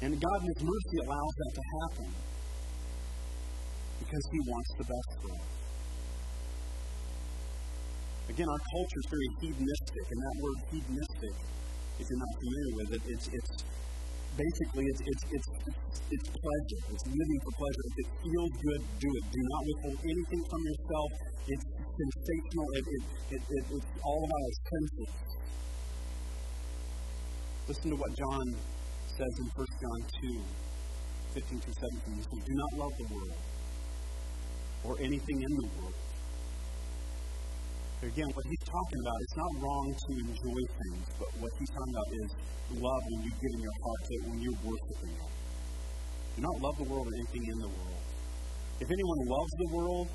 [0.00, 2.08] And God, in His mercy, allows that to happen
[4.00, 5.48] because He wants the best for us.
[8.32, 11.34] Again, our culture is very hedonistic, and that word hedonistic,
[12.00, 13.52] if you're not familiar with it, it's, it's
[14.36, 15.48] basically it's, it's, it's,
[16.10, 16.80] it's pleasure.
[16.90, 17.84] It's living for pleasure.
[17.86, 19.24] If it feels good, do it.
[19.30, 21.10] Do not withhold anything from yourself.
[21.46, 22.66] It's sensational.
[22.74, 23.02] It, it,
[23.34, 25.10] it, it, it's all about our senses.
[27.68, 28.46] Listen to what John
[29.16, 30.42] says in 1 John 2,
[31.32, 32.14] 15 through 17.
[32.14, 33.38] He says, Do not love the world
[34.84, 36.03] or anything in the world.
[38.04, 41.94] Again, what he's talking about, it's not wrong to enjoy things, but what he's talking
[41.96, 42.28] about is
[42.76, 45.32] love when you give in your heart to it, when you're worshiping it.
[46.36, 48.04] Do not love the world or anything in the world.
[48.84, 50.08] If anyone loves the world,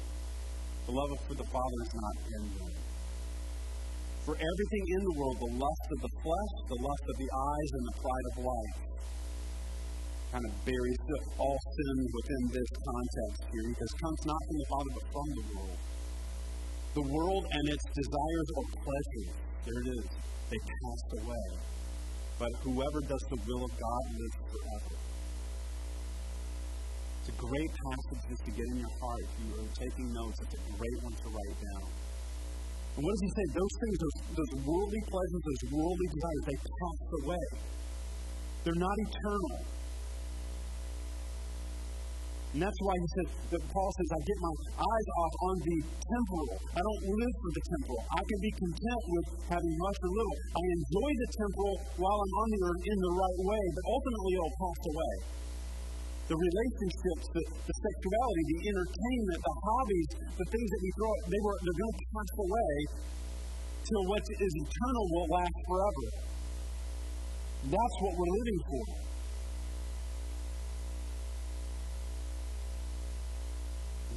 [0.85, 2.73] the love for the Father is not in them.
[4.21, 7.69] For everything in the world, the lust of the flesh, the lust of the eyes,
[7.73, 8.77] and the pride of life,
[10.29, 10.99] kind of buries
[11.41, 15.27] all sin within this context here because it comes not from the Father but from
[15.33, 15.98] the world.
[16.93, 19.29] The world and its desires or pleasures,
[19.61, 20.05] there it is,
[20.49, 21.47] they pass away.
[22.39, 24.95] But whoever does the will of God lives forever.
[27.19, 29.21] It's a great passages to get in your heart.
[29.21, 31.87] If you are taking notes, it's a great one to write down.
[32.95, 33.45] And what does he say?
[33.53, 37.45] Those things, those, those worldly pleasures, those worldly desires, they pass away.
[38.65, 39.78] They're not eternal.
[42.49, 45.77] And that's why he says that Paul says, I get my eyes off on the
[45.85, 46.49] temporal.
[46.73, 48.01] I don't live for the temporal.
[48.09, 50.37] I can be content with having much or little.
[50.57, 54.31] I enjoy the temporal while I'm on the earth in the right way, but ultimately
[54.33, 55.15] it'll pass away.
[56.25, 60.09] The relationships, the, the sexuality, the entertainment, the hobbies,
[60.41, 62.73] the things that we throw, they were they're going to pass away
[63.85, 66.05] till what is eternal will last forever.
[67.77, 69.08] That's what we're living for.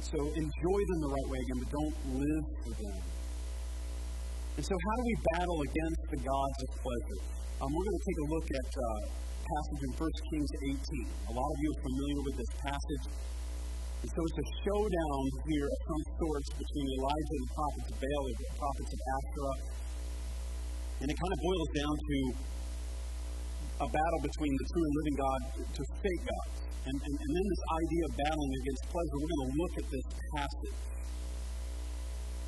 [0.03, 2.99] So enjoy them the right way again, but don't live for them.
[4.53, 7.21] And so, how do we battle against the gods of pleasure?
[7.57, 8.85] Um, we're going to take a look at uh,
[9.47, 11.31] passage in 1 Kings 18.
[11.31, 13.05] A lot of you are familiar with this passage.
[14.03, 17.95] And so it's a showdown here of some sorts between Elijah and the prophets of
[18.03, 19.57] Baal, the prophets of Asherah.
[20.99, 22.17] And it kind of boils down to
[23.79, 26.72] a battle between the true and living God to fake gods.
[26.83, 29.87] And, and, and then this idea of battling against pleasure, we're going to look at
[29.87, 30.77] this passage.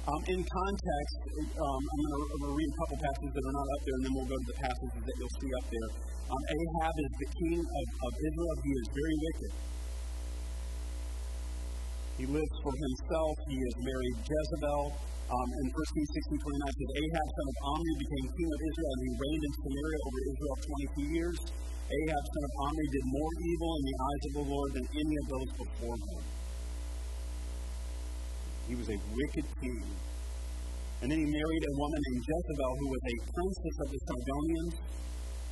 [0.06, 1.18] Um, in context,
[1.58, 4.14] um, I'm going to read a couple passages that are not up there, and then
[4.14, 5.90] we'll go to the passages that you'll see up there.
[6.30, 8.56] Um, Ahab is the king of, of Israel.
[8.62, 9.52] He is very wicked.
[12.16, 13.34] He lives for himself.
[13.50, 14.84] He has married Jezebel.
[15.26, 18.92] Um, in 1 Kings 16 29 says, Ahab, son of Omri, became king of Israel,
[18.94, 20.56] and he reigned in Samaria over Israel
[21.02, 21.40] 22 years.
[21.86, 25.16] Ahab, son of Omri, did more evil in the eyes of the Lord than any
[25.22, 26.24] of those before him.
[28.66, 29.86] He was a wicked king.
[31.06, 34.76] And then he married a woman named Jezebel, who was a princess of the Sidonians.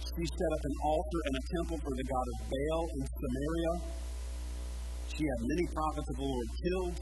[0.01, 3.73] She set up an altar and a temple for the god of Baal in Samaria.
[5.13, 6.95] She had many prophets of the Lord killed.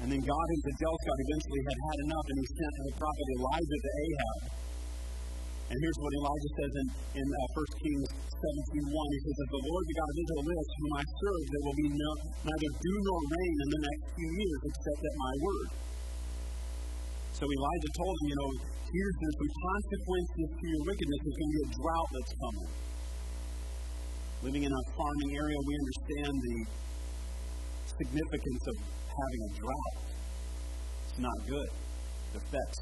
[0.00, 3.26] And then God, who's a God, eventually had had enough, and he sent the prophet
[3.36, 4.69] Elijah to Ahab.
[5.70, 6.86] And here's what Elijah says in,
[7.22, 9.14] in uh, 1 Kings 17 1.
[9.14, 11.78] He says, As the Lord the God of Israel lives, whom I serve, there will
[11.78, 12.10] be no,
[12.42, 15.68] neither dew nor rain in the next few years except at my word.
[17.38, 18.50] So Elijah told him, you know,
[18.82, 21.18] here's there's some consequences to your wickedness.
[21.22, 22.70] There's going to be a drought that's coming.
[24.42, 26.56] Living in a farming area, we understand the
[27.94, 29.96] significance of having a drought.
[31.06, 31.70] It's not good.
[31.70, 32.78] It affects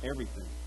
[0.00, 0.65] everything.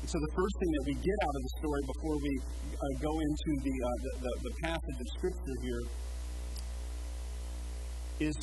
[0.00, 2.32] And so the first thing that we get out of the story before we
[2.78, 5.82] uh, go into the, uh, the, the, the passage of Scripture here
[8.20, 8.36] is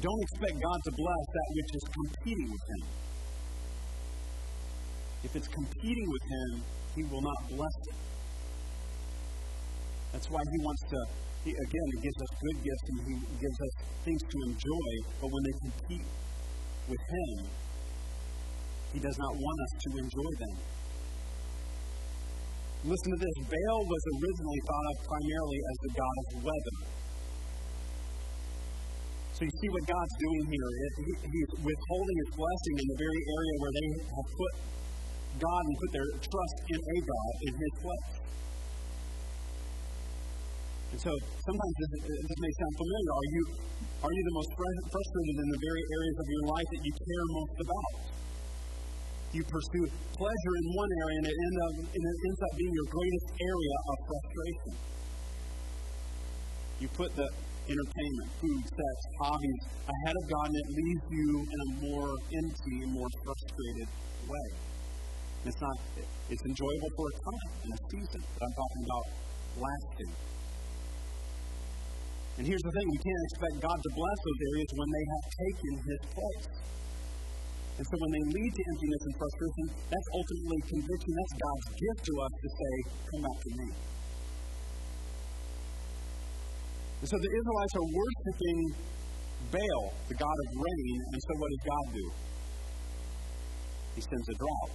[0.00, 2.82] don't expect God to bless that which is competing with Him.
[5.24, 6.50] If it's competing with Him,
[6.96, 7.98] He will not bless it.
[10.12, 10.98] That's why He wants to,
[11.44, 15.28] he, again, He gives us good gifts and He gives us things to enjoy, but
[15.28, 16.08] when they compete
[16.88, 17.32] with Him,
[18.94, 20.81] He does not want us to enjoy them.
[22.82, 26.76] Listen to this Baal was originally thought of primarily as the god of weather.
[29.38, 30.70] So you see what God's doing here.
[30.98, 34.52] He's withholding his blessing in the very area where they have put
[35.46, 38.10] God and put their trust in a God in his place.
[40.90, 43.10] And so sometimes this, this may sound familiar.
[43.14, 43.42] Are you,
[44.10, 47.26] are you the most frustrated in the very areas of your life that you care
[47.30, 48.21] most about?
[49.32, 52.74] You pursue pleasure in one area and it, end up, and it ends up being
[52.76, 54.72] your greatest area of frustration.
[56.84, 57.28] You put the
[57.64, 62.76] entertainment, food, sex, hobbies ahead of God, and it leaves you in a more empty,
[62.92, 63.88] more frustrated
[64.28, 64.48] way.
[65.48, 65.76] it's not,
[66.28, 69.06] it's enjoyable for a time and a season, but I'm talking about
[69.64, 70.12] lasting.
[72.36, 75.24] And here's the thing we can't expect God to bless those areas when they have
[75.40, 76.48] taken His place.
[77.72, 81.10] And so when they lead to emptiness and frustration, that's ultimately conviction.
[81.16, 82.74] That's God's gift to us to say,
[83.08, 83.68] Come back to me.
[87.02, 88.58] And so the Israelites are worshiping
[89.50, 92.06] Baal, the god of rain, and so what does God do?
[93.98, 94.72] He sends a drought.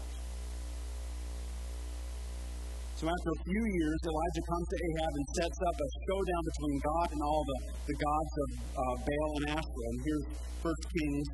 [2.98, 6.78] So after a few years, Elijah comes to Ahab and sets up a showdown between
[6.82, 7.60] God and all the,
[7.94, 9.88] the gods of uh, Baal and Asherah.
[9.94, 10.26] And here's
[10.66, 11.28] 1 Kings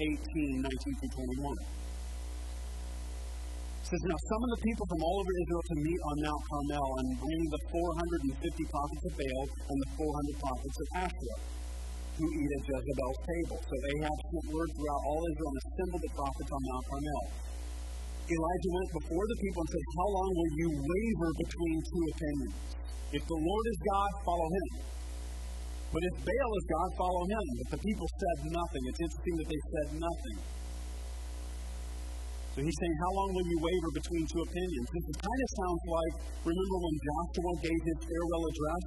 [0.00, 1.12] 18, 19 through
[1.44, 1.56] 21.
[3.84, 7.06] Says, Now summon the people from all over Israel to meet on Mount Carmel and
[7.20, 11.40] bring the 450 prophets of Baal and the 400 prophets of Asherah
[12.20, 13.58] who eat at Jezebel's table.
[13.64, 17.24] So Ahab sent word throughout all Israel and assembled the prophets on Mount Carmel.
[18.30, 22.56] Elijah went before the people and said, How long will you waver between two opinions?
[23.10, 24.68] If the Lord is God, follow him.
[25.90, 27.44] But if Baal is God, follow him.
[27.58, 28.82] But the people said nothing.
[28.86, 30.38] It's interesting that they said nothing.
[32.54, 34.86] So he's saying, How long will you waver between two opinions?
[34.90, 36.14] This kind of sounds like,
[36.46, 38.84] remember when Joshua gave his farewell address?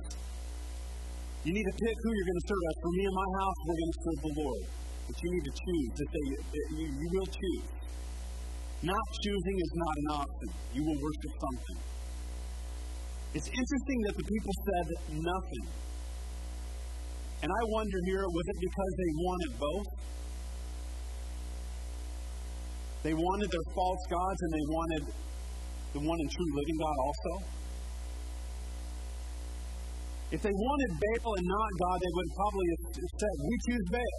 [1.44, 2.64] You need to pick who you're going to serve.
[2.72, 4.64] As for me and my house, we're going to serve the Lord.
[5.04, 7.68] But you need to choose to say, you, you will choose.
[8.84, 10.50] Not choosing is not an option.
[10.72, 11.80] You will worship something.
[13.36, 14.88] It's interesting that the people said
[15.20, 15.66] nothing.
[17.44, 19.90] And I wonder here, was it because they wanted both?
[23.04, 25.04] They wanted their false gods and they wanted
[25.92, 27.34] the one and true living God also?
[30.32, 34.16] If they wanted Baal and not God, they would probably have said, We choose Baal.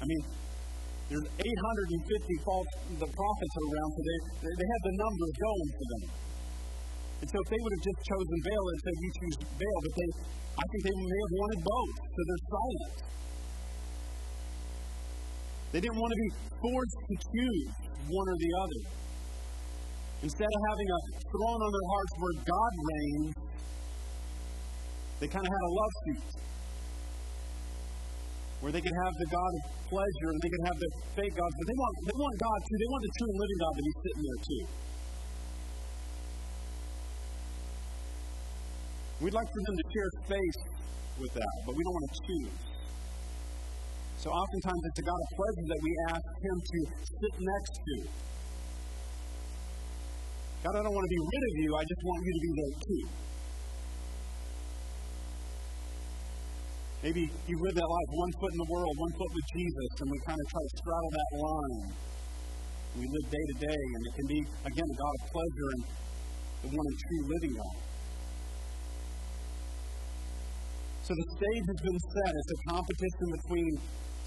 [0.00, 0.22] I mean,
[1.10, 2.70] there's 850 false
[3.02, 6.29] the prophets around, so they, they have the numbers going for them.
[7.20, 9.92] And so if they would have just chosen Baal and said, We choose Baal, but
[9.92, 10.08] they,
[10.56, 12.96] I think they may have wanted both, so they're silent.
[15.70, 17.72] They didn't want to be forced to choose
[18.08, 18.80] one or the other.
[20.20, 23.32] Instead of having a throne on their hearts where God reigns,
[25.20, 26.40] they kind of had a love seat
[28.60, 31.54] where they could have the God of pleasure and they could have the fake gods,
[31.56, 32.76] but they want, they want God too.
[32.76, 34.64] They want the true and living God to be sitting there too.
[39.20, 40.60] We'd like for them to share space
[41.20, 42.56] with that, but we don't want to choose.
[44.16, 47.94] So oftentimes it's a God of pleasure that we ask Him to sit next to.
[50.64, 52.52] God, I don't want to be rid of you, I just want you to be
[52.56, 53.04] there too.
[57.04, 60.08] Maybe you live that life one foot in the world, one foot with Jesus, and
[60.08, 61.84] we kind of try to straddle that line.
[62.96, 65.82] We live day to day, and it can be, again, a God of pleasure and
[66.64, 67.89] the one and true living God.
[71.10, 72.32] So the stage has been set.
[72.38, 73.72] It's a competition between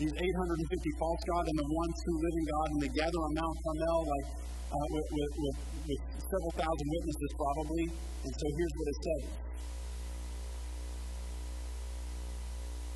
[0.04, 3.56] these 850 false gods and the one true living God, and they gather on Mount
[3.64, 4.28] Carmel like
[4.68, 7.86] uh, with, with, with, with several thousand witnesses probably.
[7.88, 9.24] And so here's what it says.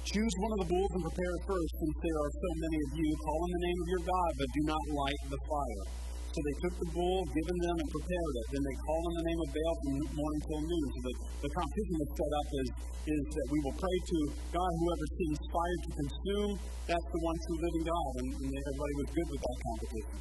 [0.04, 2.90] Choose one of the bulls and prepare it first, since there are so many of
[2.92, 3.08] you.
[3.24, 6.07] Call on the name of your God, but do not light the fire.
[6.38, 8.46] So they took the bull, given them, and prepared it.
[8.54, 10.86] Then they called on the name of Baal from morning till noon.
[10.94, 12.70] So the, the competition that's set up is,
[13.10, 14.18] is that we will pray to
[14.54, 16.52] God, whoever seems fire to consume,
[16.86, 18.12] that's the one true living God.
[18.22, 20.18] And, and everybody was good with that competition.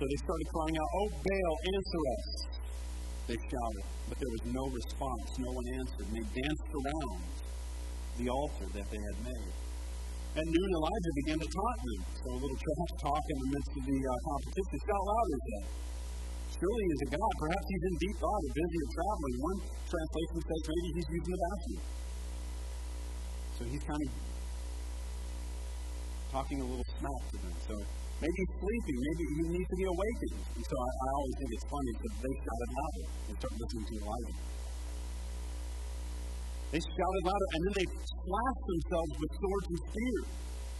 [0.00, 2.26] they started crying out, Oh, Baal, answer us.
[3.28, 5.28] They shouted, but there was no response.
[5.44, 6.08] No one answered.
[6.08, 7.20] And they danced around
[8.16, 9.65] the altar that they had made.
[10.36, 12.00] At noon, Elijah began to taunt them.
[12.12, 14.76] So a little trash talk in the midst of the uh, competition.
[14.84, 15.64] Shout louder, said.
[16.60, 17.32] Surely he is a God.
[17.40, 19.36] Perhaps he's in deep thought or busy or traveling.
[19.40, 19.58] One
[19.88, 21.82] translation says maybe he's using the bathroom.
[23.56, 24.10] So he's kind of
[26.36, 27.54] talking a little smack to them.
[27.64, 27.74] So
[28.20, 28.98] maybe he's sleeping.
[29.08, 30.36] Maybe he needs to be awakened.
[30.52, 33.86] And so I, I always think it's funny because they shouted louder and start listening
[33.88, 34.55] to Elijah.
[36.74, 40.28] They shouted louder, and then they slashed themselves with swords and spears,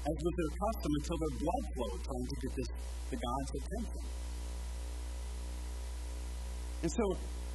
[0.02, 2.70] as was their custom, until their blood flowed, trying to get this,
[3.10, 4.02] the God's attention.
[6.82, 7.04] And so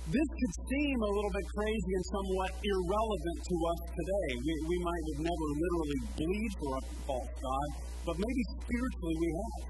[0.09, 4.29] this could seem a little bit crazy and somewhat irrelevant to us today.
[4.41, 7.67] We, we might have never literally bleed for a false God,
[8.09, 9.63] but maybe spiritually we have.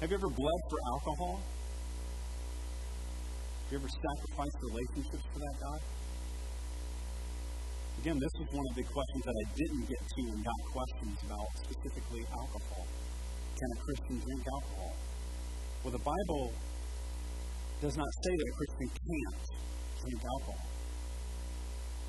[0.00, 1.59] Have you ever bled for alcohol?
[3.70, 5.80] You ever sacrificed relationships for that God?
[8.02, 11.16] Again, this was one of the questions that I didn't get to and got questions
[11.22, 12.82] about, specifically alcohol.
[13.54, 14.92] Can a Christian drink alcohol?
[15.86, 16.44] Well, the Bible
[17.78, 19.42] does not say that a Christian can't
[20.02, 20.66] drink alcohol.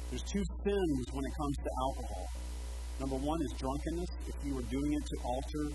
[0.09, 2.25] There's two sins when it comes to alcohol.
[3.05, 4.11] Number one is drunkenness.
[4.33, 5.65] If you are doing it to alter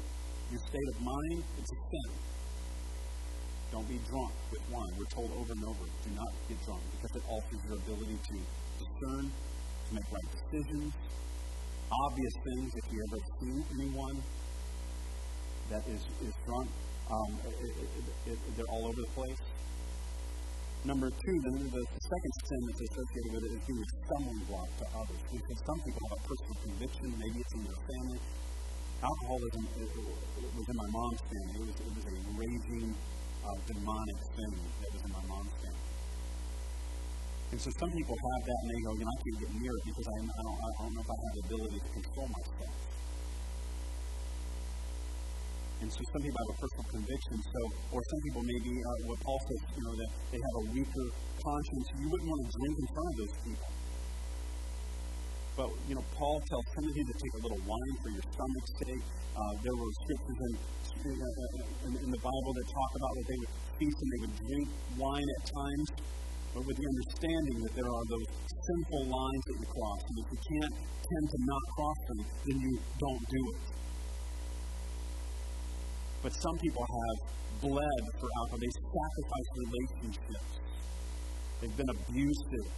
[0.51, 2.36] your state of mind, it's a sin.
[3.73, 4.93] Don't be drunk with wine.
[4.95, 8.37] We're told over and over, do not get drunk because it alters your ability to
[8.79, 10.93] discern, to make right decisions.
[11.87, 14.17] Obvious things, if you ever see anyone
[15.71, 16.71] that is, is drunk,
[17.11, 19.43] um, it, it, they're all over the place.
[20.87, 24.71] Number two, the, the, second sin that's associated with it is being a stumbling block
[24.79, 25.21] to others.
[25.27, 28.21] Because some people have a personal conviction, maybe it's in their family.
[29.03, 31.59] Alcoholism it, it was in my mom's family.
[31.59, 32.91] It was, it was a raging
[33.47, 35.87] uh, demonic thing that was in my mom's family.
[37.55, 39.71] And so some people have that and they go, you know, I can't get near
[39.71, 42.27] it because I, I, don't, I don't know if I have the ability to control
[42.27, 42.75] myself.
[45.77, 47.37] And so some people have a personal conviction.
[47.37, 47.61] So,
[47.95, 51.07] or some people maybe, uh, what Paul says, you know, that they have a weaker
[51.39, 51.87] conscience.
[52.01, 53.71] You wouldn't want to drink in front of those people.
[55.57, 59.05] But, you know, Paul tells Timothy to take a little wine for your stomach's sake.
[59.33, 60.53] Uh, there were scriptures in,
[61.09, 64.67] in, in, the Bible that talk about that they would feast and they would drink
[65.01, 65.89] wine at times,
[66.53, 70.01] but with the understanding that there are those sinful lines that you cross.
[70.05, 73.65] And if you can't tend to not cross them, then you don't do it.
[76.21, 77.17] But some people have
[77.65, 78.61] bled for alcohol.
[78.61, 80.53] They sacrifice relationships.
[81.65, 82.69] They've been abusive.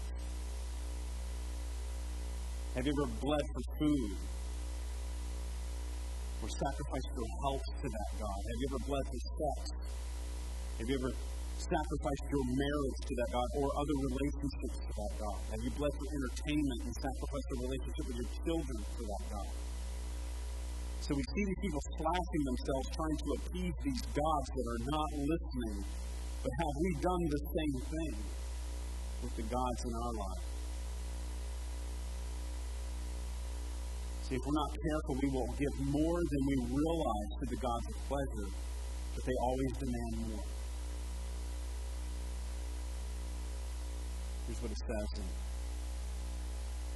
[2.79, 4.14] Have you ever bled for food?
[6.39, 8.39] Or sacrificed your health to that God?
[8.39, 9.59] Have you ever bled for sex?
[10.79, 11.11] Have you ever
[11.59, 15.39] sacrificed your marriage to that God or other relationships to that God?
[15.51, 19.51] Have you bled for entertainment and sacrificed a relationship with your children to that God?
[21.03, 25.11] So we see these people slashing themselves trying to appease these gods that are not
[25.18, 25.76] listening.
[26.47, 28.14] But have we done the same thing
[29.26, 30.48] with the gods in our lives?
[34.31, 37.97] If we're not careful, we will give more than we realize to the gods of
[38.12, 38.49] pleasure,
[39.14, 40.47] but they always demand more.
[44.47, 45.29] Here's what it says in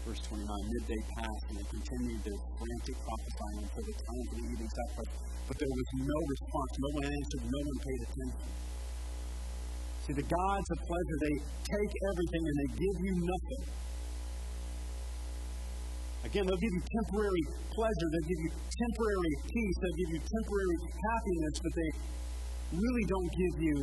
[0.02, 4.46] Verse 29, midday passed, and they continued their frantic prophesying until the time for the
[4.50, 5.14] evening sacrifice.
[5.46, 6.72] But there was no response.
[6.82, 7.42] No one answered.
[7.46, 8.50] No one paid attention.
[10.02, 13.62] See, the gods of pleasure, they take everything and they give you nothing.
[16.24, 17.44] Again, they'll give you temporary
[17.74, 20.78] pleasure, they'll give you temporary peace, they'll give you temporary
[21.10, 21.90] happiness, but they
[22.78, 23.76] really don't give you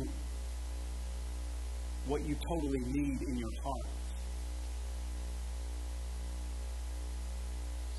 [2.06, 3.90] what you totally need in your heart.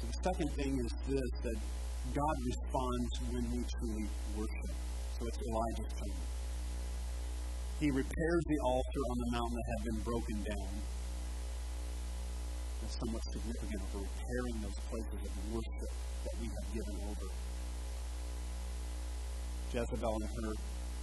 [0.02, 1.60] So the second thing is this that
[2.14, 4.76] God responds when we truly worship.
[5.20, 6.18] So it's Elijah's turn.
[7.80, 11.01] He repairs the altar on the mountain that had been broken down.
[12.82, 15.92] That's somewhat significant for repairing those places of worship
[16.26, 17.28] that we have given over.
[19.70, 20.52] Jezebel and her,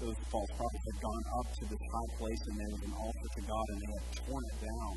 [0.03, 3.29] those false prophets had gone up to this high place and there was an altar
[3.39, 4.95] to God and they had torn it down.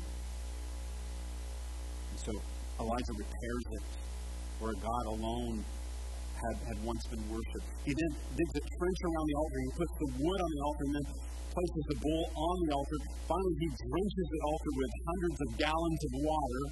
[2.10, 2.32] And so
[2.82, 3.86] Elijah repairs it
[4.58, 5.64] where God alone
[6.34, 7.68] had, had once been worshipped.
[7.86, 9.58] He then digs a trench around the altar.
[9.62, 11.06] He puts the wood on the altar and then
[11.52, 12.98] places the bull on the altar.
[13.28, 16.64] Finally, he drenches the altar with hundreds of gallons of water.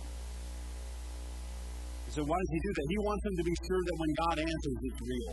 [2.10, 2.86] So, why does he do that?
[2.90, 5.32] He wants them to be sure that when God answers, it's real.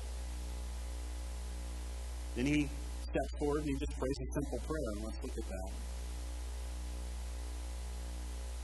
[2.37, 2.59] Then he
[3.01, 4.89] steps forward and he just prays a simple prayer.
[4.93, 5.71] And Let's look at that.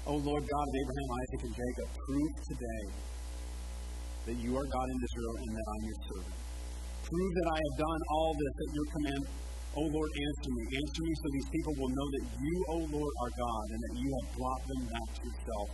[0.03, 2.83] Oh Lord God of Abraham, Isaac, and Jacob, prove today
[4.27, 6.37] that you are God in Israel and that I'm your servant.
[7.07, 9.23] Prove that I have done all this at your command.
[9.73, 10.63] O Lord, answer me.
[10.69, 13.93] Answer me so these people will know that you, O Lord, are God and that
[13.97, 15.67] you have brought them back to yourself.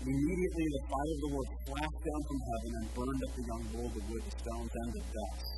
[0.00, 3.64] Immediately the fire of the Lord flashed down from heaven and burned up the young
[3.68, 5.48] bull, the wood, the stones, and the dust.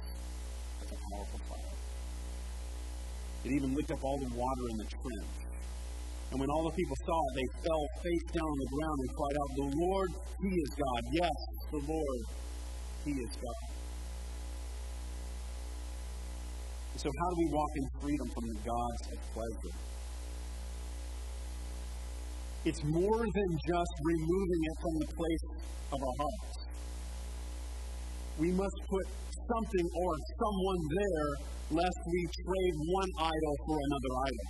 [0.82, 1.74] Like a powerful fire.
[3.46, 5.36] It even licked up all the water in the trench.
[6.34, 9.10] And when all the people saw it, they fell face down on the ground and
[9.14, 10.10] cried out, The Lord,
[10.42, 11.02] He is God.
[11.22, 11.38] Yes,
[11.70, 12.22] the Lord,
[13.06, 13.75] He is God.
[16.98, 19.74] So, how do we walk in freedom from the gods of pleasure?
[22.64, 25.44] It's more than just removing it from the place
[25.92, 26.56] of our hearts.
[28.38, 29.06] We must put
[29.46, 31.30] something or someone there
[31.78, 34.48] lest we trade one idol for another idol.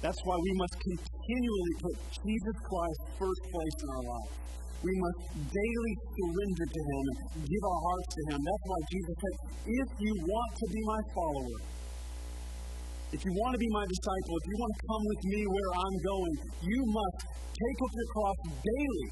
[0.00, 4.32] That's why we must continually put Jesus Christ first place in our life.
[4.78, 7.04] We must daily surrender to Him
[7.34, 8.38] and give our hearts to Him.
[8.46, 9.34] That's why Jesus said,
[9.66, 11.58] if you want to be my follower,
[13.10, 15.70] if you want to be my disciple, if you want to come with me where
[15.82, 17.18] I'm going, you must
[17.58, 19.08] take up your cross daily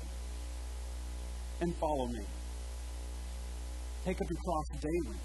[1.66, 2.24] and follow me.
[4.04, 5.18] Take up your cross daily.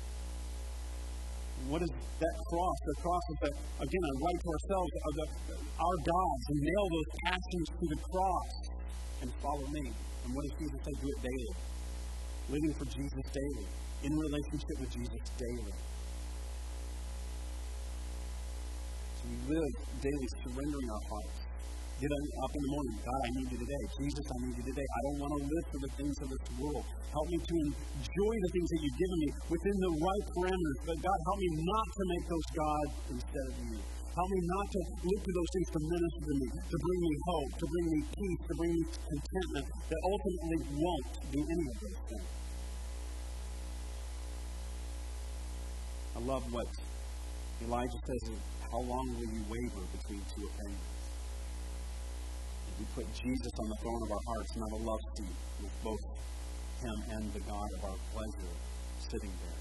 [1.70, 2.78] What is that cross?
[2.82, 3.52] The cross is, a,
[3.86, 8.50] again, a right to ourselves, the, our gods, and nail those passions to the cross
[9.22, 9.86] and follow me.
[10.24, 10.94] And what does Jesus say?
[11.02, 11.54] Do it daily.
[12.50, 13.68] Living for Jesus daily,
[14.04, 15.76] in relationship with Jesus daily.
[19.18, 21.52] So we live daily surrendering our hearts
[22.02, 22.98] get up in the morning.
[23.06, 23.84] God, I need you today.
[24.02, 24.88] Jesus, I need you today.
[24.90, 26.86] I don't want to live for the things of this world.
[27.14, 30.80] Help me to enjoy the things that you've given me within the right parameters.
[30.82, 34.01] But God, help me not to make those gods instead of you.
[34.12, 37.14] Help me not to look to those things to minister to me, to bring me
[37.32, 41.76] hope, to bring me peace, to bring me contentment that ultimately won't do any of
[41.80, 42.30] those things.
[46.12, 46.68] I love what
[47.64, 48.36] Elijah says
[48.72, 50.92] how long will you waver between two opinions?
[52.68, 55.76] If we put Jesus on the throne of our hearts, not a love seat with
[55.84, 56.04] both
[56.84, 58.56] Him and the God of our pleasure
[59.08, 59.61] sitting there.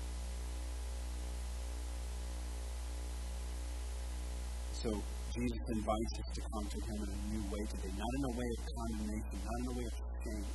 [4.80, 4.88] So
[5.36, 8.32] Jesus invites us to come to Him in a new way today, not in a
[8.32, 10.46] way of condemnation, not in a way of shame.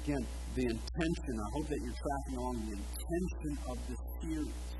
[0.00, 0.24] Again,
[0.56, 4.72] the intention, I hope that you're tracking along the intention of this series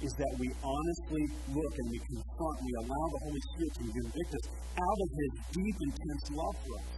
[0.00, 1.24] is that we honestly
[1.58, 4.46] look and we confront, we allow the Holy Spirit to convict us
[4.78, 6.90] out of His deep, intense love for us.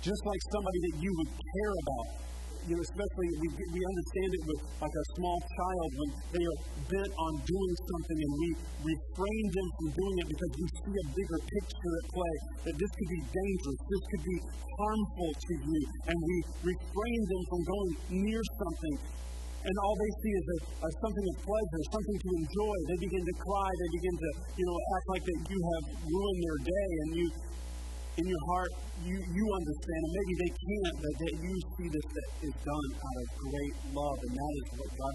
[0.00, 2.08] Just like somebody that you would care about,
[2.64, 6.60] you know, especially we, we understand it with like a small child when they are
[6.88, 8.48] bent on doing something and we
[8.88, 12.34] refrain them from doing it because we see a bigger picture at play
[12.64, 14.38] that this could be dangerous, this could be
[14.74, 16.36] harmful to you, and we
[16.72, 17.92] refrain them from going
[18.24, 18.96] near something
[19.64, 22.76] and all they see is a, a something of pleasure, something to enjoy.
[22.84, 23.70] They begin to cry.
[23.80, 27.26] They begin to, you know, act like that you have ruined their day, and you,
[28.14, 32.06] in your heart, you you understand, and maybe they can't, but that you see this
[32.14, 35.14] that is done out of great love, and that is what God.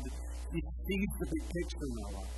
[0.49, 2.33] He sees the big picture in our life.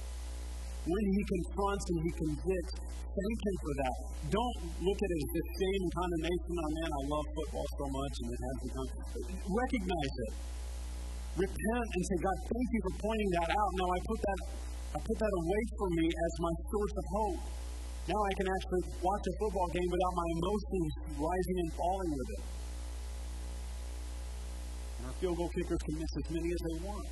[0.84, 2.76] When He confronts and He convicts,
[3.07, 3.97] thank Him for that.
[4.36, 6.53] Don't look at it as just shame and condemnation.
[6.59, 8.88] Oh man, I love football so much, and it has become.
[9.47, 10.34] Recognize it
[11.32, 13.72] repent and say, God, thank you for pointing that out.
[13.80, 14.39] Now I put that
[14.91, 17.61] I put that away from me as my source of hope.
[18.08, 20.91] Now I can actually watch a football game without my emotions
[21.22, 22.43] rising and falling with it.
[24.97, 27.08] And our field goal kickers can miss as many as they want.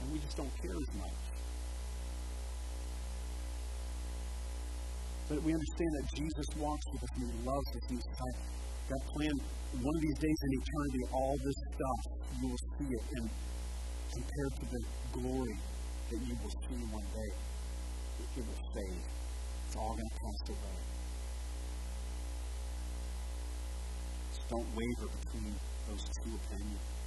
[0.00, 1.18] And we just don't care as much.
[5.28, 7.84] But we understand that Jesus walks with us and He loves us.
[7.92, 8.08] He's
[8.88, 9.42] got planned
[9.76, 12.00] one of these days in eternity, all this stuff,
[12.40, 13.04] you will see it.
[13.20, 13.28] And
[14.08, 14.80] compared to the
[15.12, 15.56] glory
[16.08, 17.32] that you will see one day,
[18.18, 18.44] it
[18.74, 19.04] fade.
[19.66, 20.78] It's all going to pass away.
[24.32, 25.54] So don't waver between
[25.88, 26.98] those two opinions.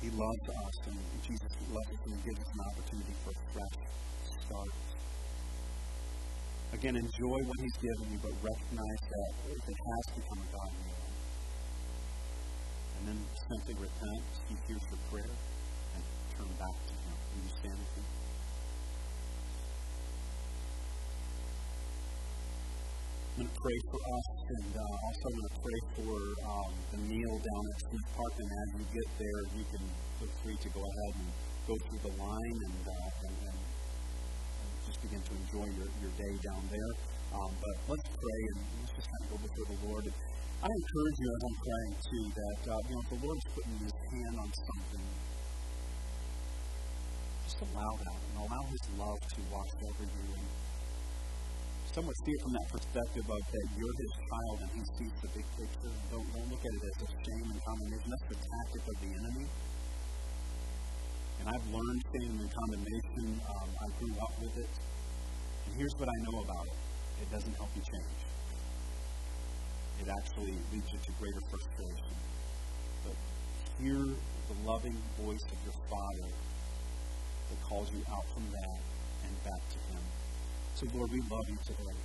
[0.00, 3.40] He loves us, and Jesus loves us, and He gives us an opportunity for a
[3.50, 3.76] fresh
[4.46, 4.88] start.
[6.72, 10.70] Again, enjoy what He's given you, but recognize that if it has become a God
[10.70, 10.98] in.
[12.98, 13.18] And then
[13.50, 15.34] simply repent, He hears your prayer,
[15.98, 16.02] and
[16.38, 17.16] turn back to Him.
[17.34, 17.97] Will you stand
[23.38, 26.72] I'm going to pray for us, and uh, also I'm going to pray for um,
[26.90, 28.34] the meal down at Smith Park.
[28.34, 29.84] And as you get there, you can
[30.18, 31.28] feel free to go ahead and
[31.70, 33.58] go through the line and, uh, and, and
[34.90, 36.92] just begin to enjoy your, your day down there.
[37.30, 40.04] Um, but let's pray and let's just kind of go before the Lord.
[40.58, 43.76] I encourage you as I'm praying too that uh, you know if the Lord's putting
[43.86, 45.06] His hand on something,
[47.46, 50.26] just allow that and allow His love to wash over you.
[50.26, 50.67] And
[51.98, 55.30] somewhat see it from that perspective of that you're His child and He sees the
[55.34, 55.94] big picture.
[56.14, 58.06] Don't don't look at it as a shame and condemnation.
[58.14, 59.46] That's the tactic of the enemy.
[61.42, 63.26] And I've learned shame and condemnation.
[63.42, 64.72] Um, I grew up with it.
[65.66, 66.78] And here's what I know about it
[67.18, 68.20] it doesn't help you change,
[69.98, 72.14] it actually leads you to greater frustration.
[73.02, 73.18] But
[73.82, 78.78] hear the loving voice of your Father that calls you out from that
[79.26, 80.17] and back to Him.
[80.78, 81.98] So, Lord, we love you today.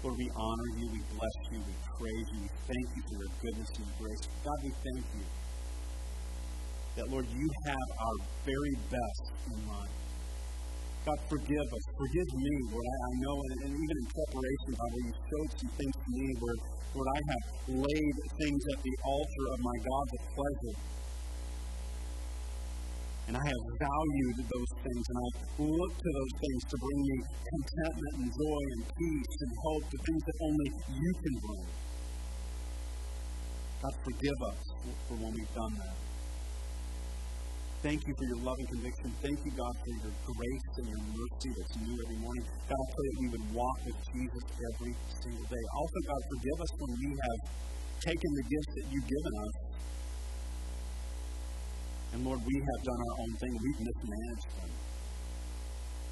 [0.00, 3.32] Lord, we honor you, we bless you, we praise you, we thank you for your
[3.44, 4.24] goodness and your grace.
[4.40, 5.26] God, we thank you
[6.96, 8.16] that, Lord, you have our
[8.48, 9.92] very best in mind.
[11.04, 11.84] God, forgive us.
[11.92, 12.88] Forgive me, Lord.
[12.88, 16.08] I, I know, and, and, even in preparation, God, where you showed some things to
[16.08, 16.58] me where,
[16.96, 17.44] Lord, I have
[17.84, 20.76] laid things at the altar of my God with pleasure.
[23.28, 25.28] And I have valued those things, and I
[25.62, 30.00] look to those things to bring me contentment and joy and peace and hope, the
[30.02, 31.66] things that only you can bring.
[33.82, 34.60] God, forgive us
[35.06, 35.96] for when we've done that.
[37.82, 39.10] Thank you for your loving conviction.
[39.18, 42.46] Thank you, God, for your grace and your mercy that's new every morning.
[42.70, 45.64] God, I pray that we would walk with Jesus every single day.
[45.74, 47.38] Also, God, forgive us when we have
[48.06, 49.54] taken the gifts that you've given us.
[52.12, 53.52] And Lord, we have done our own thing.
[53.56, 54.70] We've mismanaged them.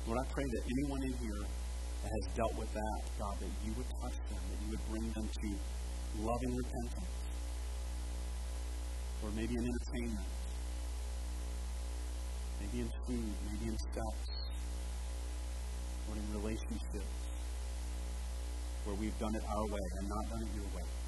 [0.08, 1.42] Lord, I pray that anyone in here
[2.00, 5.04] that has dealt with that, God, that you would touch them, that you would bring
[5.12, 5.48] them to
[6.24, 7.14] loving repentance.
[9.22, 10.40] Or maybe an entertainment
[12.60, 14.16] maybe in food, maybe in sex,
[16.08, 17.16] or in relationships
[18.84, 20.99] where we've done it our way and not done it your way.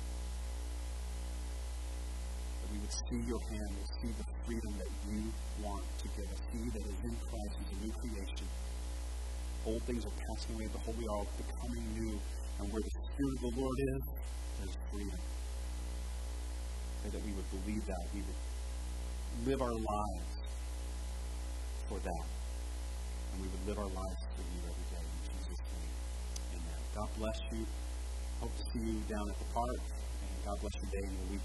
[2.73, 5.21] We would see your hand, we would see the freedom that you
[5.61, 6.41] want to give us.
[6.57, 8.49] He that is in Christ is a new creation.
[9.69, 12.17] Old things are passing away, behold, we are becoming new.
[12.61, 14.03] And where the Spirit of the Lord is,
[14.57, 15.21] there's freedom.
[17.03, 18.05] Pray that we would believe that.
[18.15, 18.41] We would
[19.53, 20.33] live our lives
[21.93, 22.27] for that.
[23.33, 25.05] And we would live our lives for you every day.
[25.05, 25.95] In Jesus' name.
[26.57, 26.81] Amen.
[26.97, 27.67] God bless you.
[28.41, 29.83] Hope to see you down at the park.
[30.25, 31.45] And God bless your day and your week